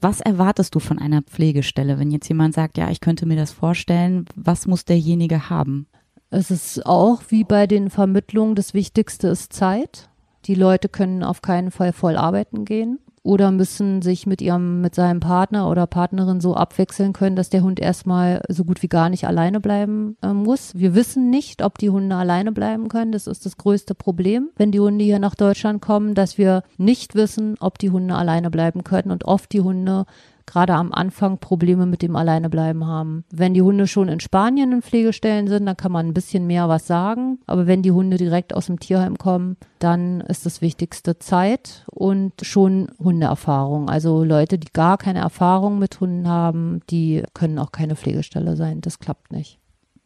[0.00, 3.52] was erwartest du von einer Pflegestelle, wenn jetzt jemand sagt, ja, ich könnte mir das
[3.52, 5.86] vorstellen, was muss derjenige haben?
[6.30, 10.10] Es ist auch wie bei den Vermittlungen, das Wichtigste ist Zeit.
[10.46, 14.94] Die Leute können auf keinen Fall voll arbeiten gehen oder müssen sich mit ihrem, mit
[14.94, 19.10] seinem Partner oder Partnerin so abwechseln können, dass der Hund erstmal so gut wie gar
[19.10, 20.74] nicht alleine bleiben äh, muss.
[20.76, 23.10] Wir wissen nicht, ob die Hunde alleine bleiben können.
[23.10, 27.16] Das ist das größte Problem, wenn die Hunde hier nach Deutschland kommen, dass wir nicht
[27.16, 30.06] wissen, ob die Hunde alleine bleiben können und oft die Hunde
[30.46, 33.24] gerade am Anfang Probleme mit dem Alleinebleiben haben.
[33.30, 36.68] Wenn die Hunde schon in Spanien in Pflegestellen sind, dann kann man ein bisschen mehr
[36.68, 37.38] was sagen.
[37.46, 42.32] Aber wenn die Hunde direkt aus dem Tierheim kommen, dann ist das Wichtigste Zeit und
[42.42, 43.90] schon Hundeerfahrung.
[43.90, 48.80] Also Leute, die gar keine Erfahrung mit Hunden haben, die können auch keine Pflegestelle sein.
[48.80, 49.58] Das klappt nicht.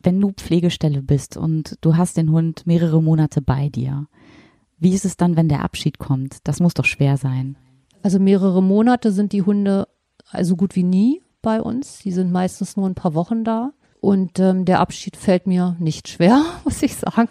[0.03, 4.07] Wenn du Pflegestelle bist und du hast den Hund mehrere Monate bei dir,
[4.79, 6.39] wie ist es dann, wenn der Abschied kommt?
[6.45, 7.57] Das muss doch schwer sein.
[8.03, 9.87] Also mehrere Monate sind die Hunde
[10.31, 11.99] also gut wie nie bei uns.
[11.99, 13.73] Die sind meistens nur ein paar Wochen da.
[14.01, 17.29] Und ähm, der Abschied fällt mir nicht schwer, muss ich sagen.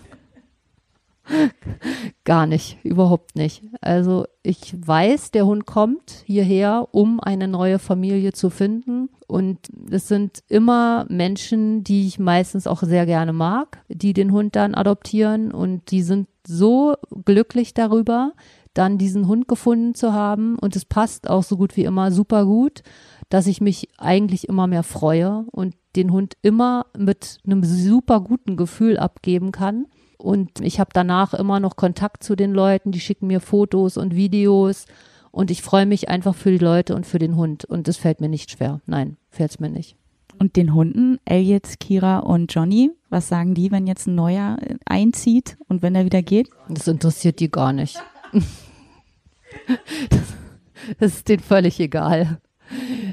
[2.24, 3.64] Gar nicht, überhaupt nicht.
[3.82, 9.10] Also ich weiß, der Hund kommt hierher, um eine neue Familie zu finden.
[9.28, 9.60] Und
[9.92, 14.74] es sind immer Menschen, die ich meistens auch sehr gerne mag, die den Hund dann
[14.74, 15.52] adoptieren.
[15.52, 18.34] Und die sind so glücklich darüber,
[18.74, 20.58] dann diesen Hund gefunden zu haben.
[20.60, 22.84] Und es passt auch so gut wie immer super gut,
[23.30, 28.58] dass ich mich eigentlich immer mehr freue und den Hund immer mit einem super guten
[28.58, 29.86] Gefühl abgeben kann.
[30.18, 34.16] Und ich habe danach immer noch Kontakt zu den Leuten, die schicken mir Fotos und
[34.16, 34.86] Videos.
[35.32, 37.66] Und ich freue mich einfach für die Leute und für den Hund.
[37.66, 38.82] Und es fällt mir nicht schwer.
[38.86, 39.96] Nein, fällt es mir nicht.
[40.40, 45.58] Und den Hunden, Elliot, Kira und Johnny, was sagen die, wenn jetzt ein neuer einzieht
[45.68, 46.50] und wenn er wieder geht?
[46.70, 48.02] Das interessiert die gar nicht.
[48.34, 50.20] Das,
[51.00, 52.40] das ist denen völlig egal.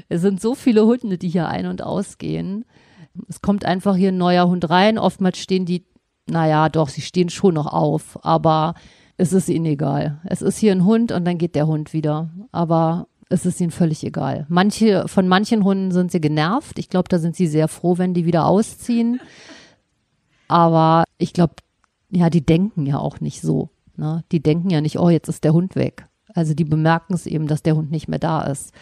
[0.09, 2.65] Es sind so viele Hunde, die hier ein- und ausgehen.
[3.27, 4.97] Es kommt einfach hier ein neuer Hund rein.
[4.97, 5.83] Oftmals stehen die
[6.29, 8.75] naja, doch, sie stehen schon noch auf, aber
[9.15, 10.19] es ist ihnen egal.
[10.25, 12.29] Es ist hier ein Hund und dann geht der Hund wieder.
[12.51, 14.45] Aber es ist ihnen völlig egal.
[14.49, 16.77] Manche, von manchen Hunden sind sie genervt.
[16.77, 19.19] Ich glaube, da sind sie sehr froh, wenn die wieder ausziehen.
[20.47, 21.55] Aber ich glaube,
[22.09, 23.69] ja, die denken ja auch nicht so.
[23.97, 24.23] Ne?
[24.31, 26.07] Die denken ja nicht, oh, jetzt ist der Hund weg.
[26.33, 28.73] Also die bemerken es eben, dass der Hund nicht mehr da ist.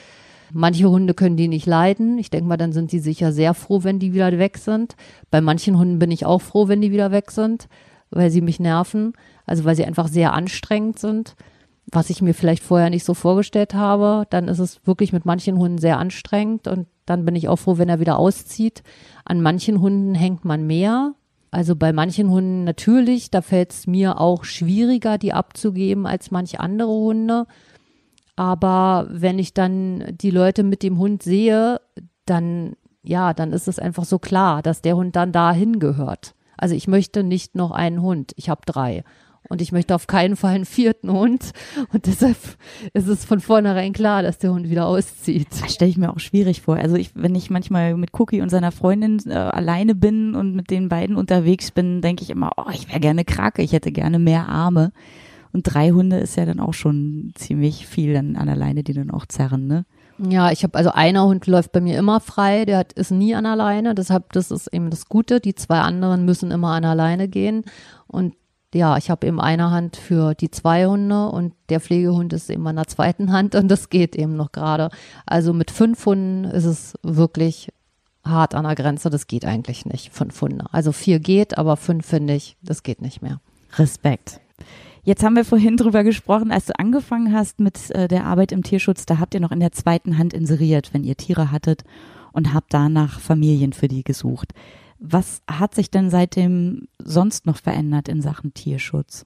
[0.54, 2.18] Manche Hunde können die nicht leiden.
[2.18, 4.96] Ich denke mal, dann sind sie sicher sehr froh, wenn die wieder weg sind.
[5.32, 7.68] Bei manchen Hunden bin ich auch froh, wenn die wieder weg sind,
[8.12, 9.14] weil sie mich nerven.
[9.46, 11.36] Also weil sie einfach sehr anstrengend sind,
[11.92, 14.28] was ich mir vielleicht vorher nicht so vorgestellt habe.
[14.30, 17.78] Dann ist es wirklich mit manchen Hunden sehr anstrengend und dann bin ich auch froh,
[17.78, 18.84] wenn er wieder auszieht.
[19.24, 21.14] An manchen Hunden hängt man mehr.
[21.56, 26.60] Also bei manchen Hunden natürlich, da fällt es mir auch schwieriger, die abzugeben als manche
[26.60, 27.48] andere Hunde.
[28.36, 31.80] Aber wenn ich dann die Leute mit dem Hund sehe,
[32.26, 36.36] dann, ja, dann ist es einfach so klar, dass der Hund dann dahin gehört.
[36.58, 38.34] Also ich möchte nicht noch einen Hund.
[38.36, 39.06] Ich habe drei.
[39.50, 41.52] Und ich möchte auf keinen Fall einen vierten Hund.
[41.94, 42.38] Und deshalb
[42.94, 45.48] ist es von vornherein klar, dass der Hund wieder auszieht.
[45.62, 46.78] Das stelle ich mir auch schwierig vor.
[46.78, 50.70] Also ich, wenn ich manchmal mit Cookie und seiner Freundin äh, alleine bin und mit
[50.70, 54.20] den beiden unterwegs bin, denke ich immer, oh, ich wäre gerne Krake, ich hätte gerne
[54.20, 54.92] mehr Arme.
[55.54, 58.94] Und drei Hunde ist ja dann auch schon ziemlich viel dann an der Leine, die
[58.94, 59.86] dann auch zerren, ne?
[60.18, 63.36] Ja, ich habe also einer Hund läuft bei mir immer frei, der hat, ist nie
[63.36, 65.42] an der Leine, deshalb das ist eben das Gute.
[65.42, 67.64] Die zwei anderen müssen immer an der Leine gehen
[68.08, 68.34] und
[68.76, 72.68] ja, ich habe eben eine Hand für die zwei Hunde und der Pflegehund ist eben
[72.68, 74.90] an der zweiten Hand und das geht eben noch gerade.
[75.26, 77.72] Also mit fünf Hunden ist es wirklich
[78.26, 79.10] hart an der Grenze.
[79.10, 80.66] Das geht eigentlich nicht, fünf Hunde.
[80.74, 83.40] Also vier geht, aber fünf finde ich, das geht nicht mehr.
[83.78, 84.42] Respekt.
[85.04, 88.64] Jetzt haben wir vorhin drüber gesprochen, als du angefangen hast mit äh, der Arbeit im
[88.64, 91.84] Tierschutz, da habt ihr noch in der zweiten Hand inseriert, wenn ihr Tiere hattet
[92.34, 94.54] und habt danach Familien für die gesucht.
[95.08, 99.26] Was hat sich denn seitdem sonst noch verändert in Sachen Tierschutz?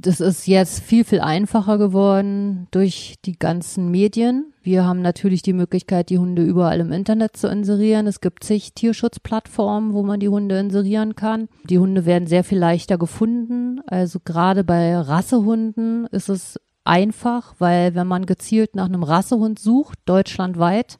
[0.00, 4.52] Das ist jetzt viel, viel einfacher geworden durch die ganzen Medien.
[4.62, 8.06] Wir haben natürlich die Möglichkeit, die Hunde überall im Internet zu inserieren.
[8.06, 11.48] Es gibt zig Tierschutzplattformen, wo man die Hunde inserieren kann.
[11.64, 13.80] Die Hunde werden sehr viel leichter gefunden.
[13.88, 19.98] Also gerade bei Rassehunden ist es einfach, weil wenn man gezielt nach einem Rassehund sucht,
[20.04, 20.98] deutschlandweit,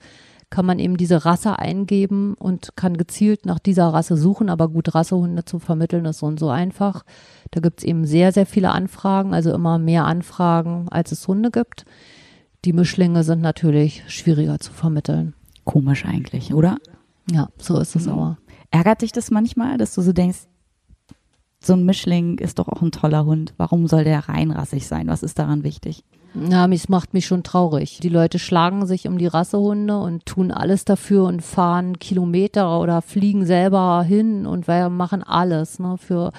[0.50, 4.48] kann man eben diese Rasse eingeben und kann gezielt nach dieser Rasse suchen.
[4.48, 7.04] Aber gut, Rassehunde zu vermitteln ist so und so einfach.
[7.50, 11.50] Da gibt es eben sehr, sehr viele Anfragen, also immer mehr Anfragen, als es Hunde
[11.50, 11.84] gibt.
[12.64, 15.34] Die Mischlinge sind natürlich schwieriger zu vermitteln.
[15.64, 16.78] Komisch eigentlich, oder?
[17.30, 18.12] Ja, so ist es mhm.
[18.12, 18.38] aber.
[18.70, 20.46] Ärgert dich das manchmal, dass du so denkst,
[21.60, 23.54] so ein Mischling ist doch auch ein toller Hund.
[23.56, 25.08] Warum soll der reinrassig sein?
[25.08, 26.04] Was ist daran wichtig?
[26.34, 28.00] Ja, es macht mich schon traurig.
[28.02, 33.02] Die Leute schlagen sich um die Rassehunde und tun alles dafür und fahren Kilometer oder
[33.02, 36.32] fliegen selber hin und wir machen alles, ne, für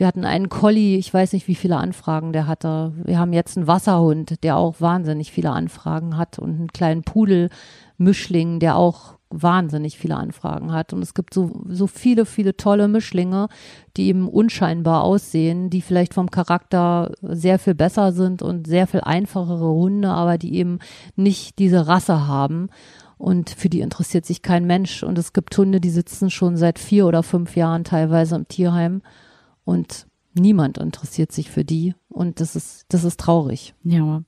[0.00, 2.94] wir hatten einen Collie, ich weiß nicht, wie viele Anfragen der hatte.
[3.04, 8.60] Wir haben jetzt einen Wasserhund, der auch wahnsinnig viele Anfragen hat und einen kleinen Pudel-Mischling,
[8.60, 10.92] der auch wahnsinnig viele Anfragen hat.
[10.92, 13.48] Und es gibt so, so viele, viele tolle Mischlinge,
[13.96, 19.00] die eben unscheinbar aussehen, die vielleicht vom Charakter sehr viel besser sind und sehr viel
[19.00, 20.80] einfachere Hunde, aber die eben
[21.16, 22.68] nicht diese Rasse haben.
[23.18, 25.02] und für die interessiert sich kein Mensch.
[25.02, 29.02] Und es gibt Hunde, die sitzen schon seit vier oder fünf Jahren teilweise im Tierheim
[29.64, 31.94] und niemand interessiert sich für die.
[32.08, 33.74] Und das ist, das ist traurig.
[33.84, 34.22] Ja.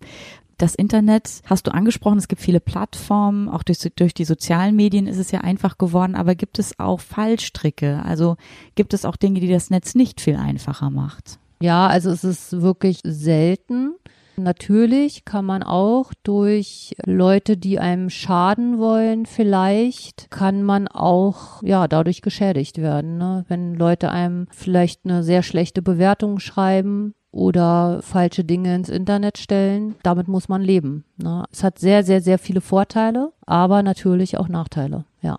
[0.59, 5.07] Das Internet hast du angesprochen, es gibt viele Plattformen, auch durch, durch die sozialen Medien
[5.07, 8.03] ist es ja einfach geworden, aber gibt es auch Fallstricke?
[8.05, 8.37] Also
[8.75, 11.39] gibt es auch Dinge, die das Netz nicht viel einfacher macht?
[11.61, 13.95] Ja, also es ist wirklich selten.
[14.37, 21.87] Natürlich kann man auch durch Leute, die einem schaden wollen, vielleicht kann man auch ja
[21.87, 23.19] dadurch geschädigt werden.
[23.19, 23.45] Ne?
[23.49, 29.97] Wenn Leute einem vielleicht eine sehr schlechte Bewertung schreiben oder falsche Dinge ins Internet stellen,
[30.03, 31.05] damit muss man leben.
[31.17, 31.45] Ne?
[31.51, 35.07] Es hat sehr, sehr, sehr viele Vorteile, aber natürlich auch Nachteile.
[35.23, 35.39] Ja.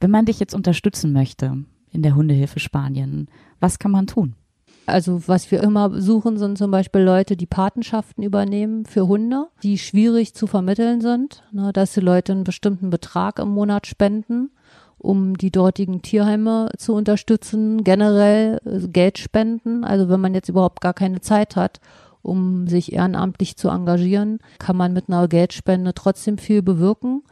[0.00, 3.28] Wenn man dich jetzt unterstützen möchte in der Hundehilfe Spanien,
[3.60, 4.36] was kann man tun?
[4.86, 9.78] Also was wir immer suchen, sind zum Beispiel Leute, die Patenschaften übernehmen für Hunde, die
[9.78, 14.50] schwierig zu vermitteln sind, ne, dass die Leute einen bestimmten Betrag im Monat spenden,
[15.02, 19.84] um die dortigen Tierheime zu unterstützen, generell äh, Geld spenden.
[19.84, 21.80] Also wenn man jetzt überhaupt gar keine Zeit hat,
[22.22, 27.22] um sich ehrenamtlich zu engagieren, kann man mit einer Geldspende trotzdem viel bewirken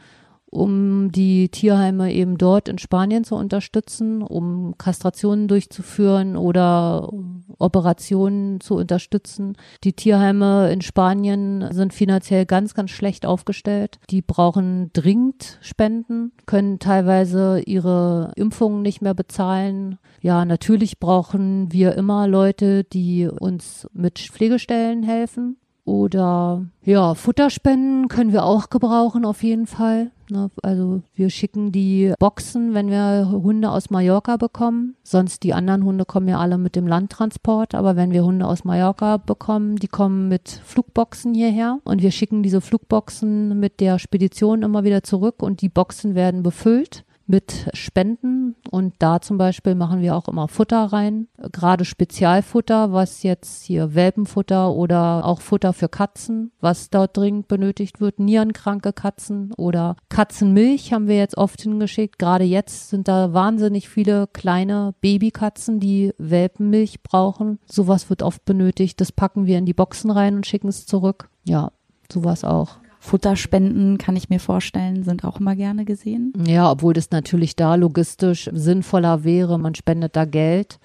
[0.51, 7.09] um die Tierheime eben dort in Spanien zu unterstützen, um Kastrationen durchzuführen oder
[7.57, 9.55] Operationen zu unterstützen.
[9.85, 13.99] Die Tierheime in Spanien sind finanziell ganz, ganz schlecht aufgestellt.
[14.09, 19.99] Die brauchen dringend Spenden, können teilweise ihre Impfungen nicht mehr bezahlen.
[20.21, 25.55] Ja, natürlich brauchen wir immer Leute, die uns mit Pflegestellen helfen.
[25.85, 30.11] Oder ja, Futterspenden können wir auch gebrauchen auf jeden Fall.
[30.31, 30.49] Ne?
[30.63, 34.95] Also wir schicken die Boxen, wenn wir Hunde aus Mallorca bekommen.
[35.03, 37.75] Sonst die anderen Hunde kommen ja alle mit dem Landtransport.
[37.75, 41.79] Aber wenn wir Hunde aus Mallorca bekommen, die kommen mit Flugboxen hierher.
[41.83, 46.43] Und wir schicken diese Flugboxen mit der Spedition immer wieder zurück und die Boxen werden
[46.43, 52.91] befüllt mit Spenden und da zum Beispiel machen wir auch immer Futter rein, gerade Spezialfutter,
[52.91, 58.91] was jetzt hier Welpenfutter oder auch Futter für Katzen, was dort dringend benötigt wird, nierenkranke
[58.91, 62.19] Katzen oder Katzenmilch haben wir jetzt oft hingeschickt.
[62.19, 67.59] Gerade jetzt sind da wahnsinnig viele kleine Babykatzen, die Welpenmilch brauchen.
[67.65, 68.99] Sowas wird oft benötigt.
[68.99, 71.29] Das packen wir in die Boxen rein und schicken es zurück.
[71.45, 71.71] Ja,
[72.11, 72.80] sowas auch.
[73.03, 76.33] Futterspenden, kann ich mir vorstellen, sind auch immer gerne gesehen.
[76.45, 79.57] Ja, obwohl das natürlich da logistisch sinnvoller wäre.
[79.57, 80.79] Man spendet da Geld,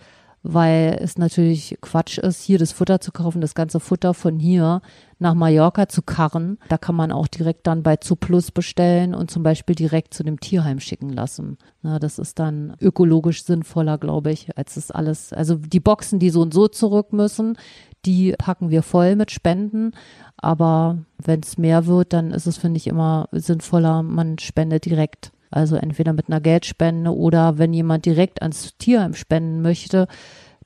[0.48, 4.80] weil es natürlich Quatsch ist, hier das Futter zu kaufen, das ganze Futter von hier
[5.18, 6.58] nach Mallorca zu karren.
[6.68, 10.38] Da kann man auch direkt dann bei Zuplus bestellen und zum Beispiel direkt zu dem
[10.38, 11.58] Tierheim schicken lassen.
[11.82, 15.32] Na, das ist dann ökologisch sinnvoller, glaube ich, als das alles.
[15.32, 17.58] Also die Boxen, die so und so zurück müssen,
[18.04, 19.92] die packen wir voll mit Spenden.
[20.36, 25.32] Aber wenn es mehr wird, dann ist es, finde ich, immer sinnvoller, man spendet direkt.
[25.50, 30.08] Also entweder mit einer Geldspende oder wenn jemand direkt ans Tierheim spenden möchte,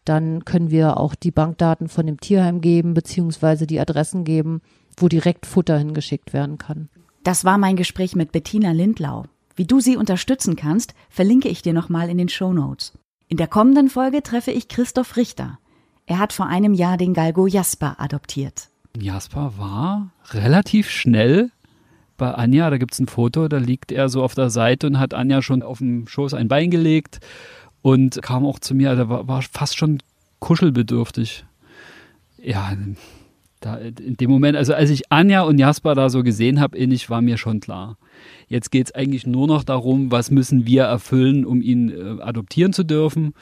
[0.04, 4.62] dann können wir auch die Bankdaten von dem Tierheim geben, beziehungsweise die Adressen geben,
[4.96, 6.88] wo direkt Futter hingeschickt werden kann.
[7.22, 9.24] Das war mein Gespräch mit Bettina Lindlau.
[9.54, 12.92] Wie du sie unterstützen kannst, verlinke ich dir nochmal in den Show Notes.
[13.28, 15.58] In der kommenden Folge treffe ich Christoph Richter.
[16.06, 18.68] Er hat vor einem Jahr den Galgo Jasper adoptiert.
[18.98, 21.50] Jasper war relativ schnell
[22.20, 22.70] bei Anja.
[22.70, 25.42] Da gibt es ein Foto, da liegt er so auf der Seite und hat Anja
[25.42, 27.18] schon auf dem Schoß ein Bein gelegt
[27.82, 28.94] und kam auch zu mir.
[28.94, 29.98] Der war, war fast schon
[30.38, 31.44] kuschelbedürftig.
[32.40, 32.72] Ja,
[33.60, 37.10] da, in dem Moment, also als ich Anja und Jasper da so gesehen habe, innig
[37.10, 37.98] war mir schon klar.
[38.48, 42.72] Jetzt geht es eigentlich nur noch darum, was müssen wir erfüllen, um ihn äh, adoptieren
[42.72, 43.34] zu dürfen.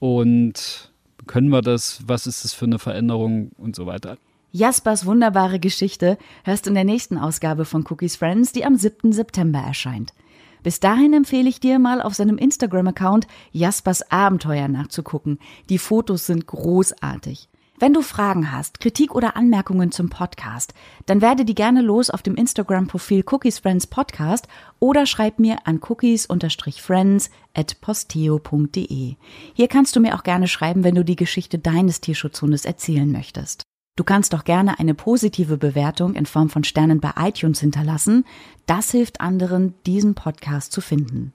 [0.00, 0.92] Und
[1.26, 2.02] können wir das?
[2.06, 4.16] Was ist das für eine Veränderung und so weiter?
[4.50, 9.12] Jaspers wunderbare Geschichte hörst in der nächsten Ausgabe von Cookies Friends, die am 7.
[9.12, 10.14] September erscheint.
[10.62, 15.38] Bis dahin empfehle ich dir mal auf seinem Instagram-Account Jaspers Abenteuer nachzugucken.
[15.68, 17.48] Die Fotos sind großartig.
[17.80, 20.74] Wenn du Fragen hast, Kritik oder Anmerkungen zum Podcast,
[21.06, 24.48] dann werde die gerne los auf dem Instagram-Profil Cookies Friends Podcast
[24.80, 29.14] oder schreib mir an cookies-friends at posteo.de.
[29.54, 33.62] Hier kannst du mir auch gerne schreiben, wenn du die Geschichte deines Tierschutzhundes erzählen möchtest.
[33.98, 38.24] Du kannst doch gerne eine positive Bewertung in Form von Sternen bei iTunes hinterlassen.
[38.64, 41.32] Das hilft anderen, diesen Podcast zu finden.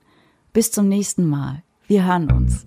[0.53, 1.61] Bis zum nächsten Mal.
[1.87, 2.65] Wir hören uns.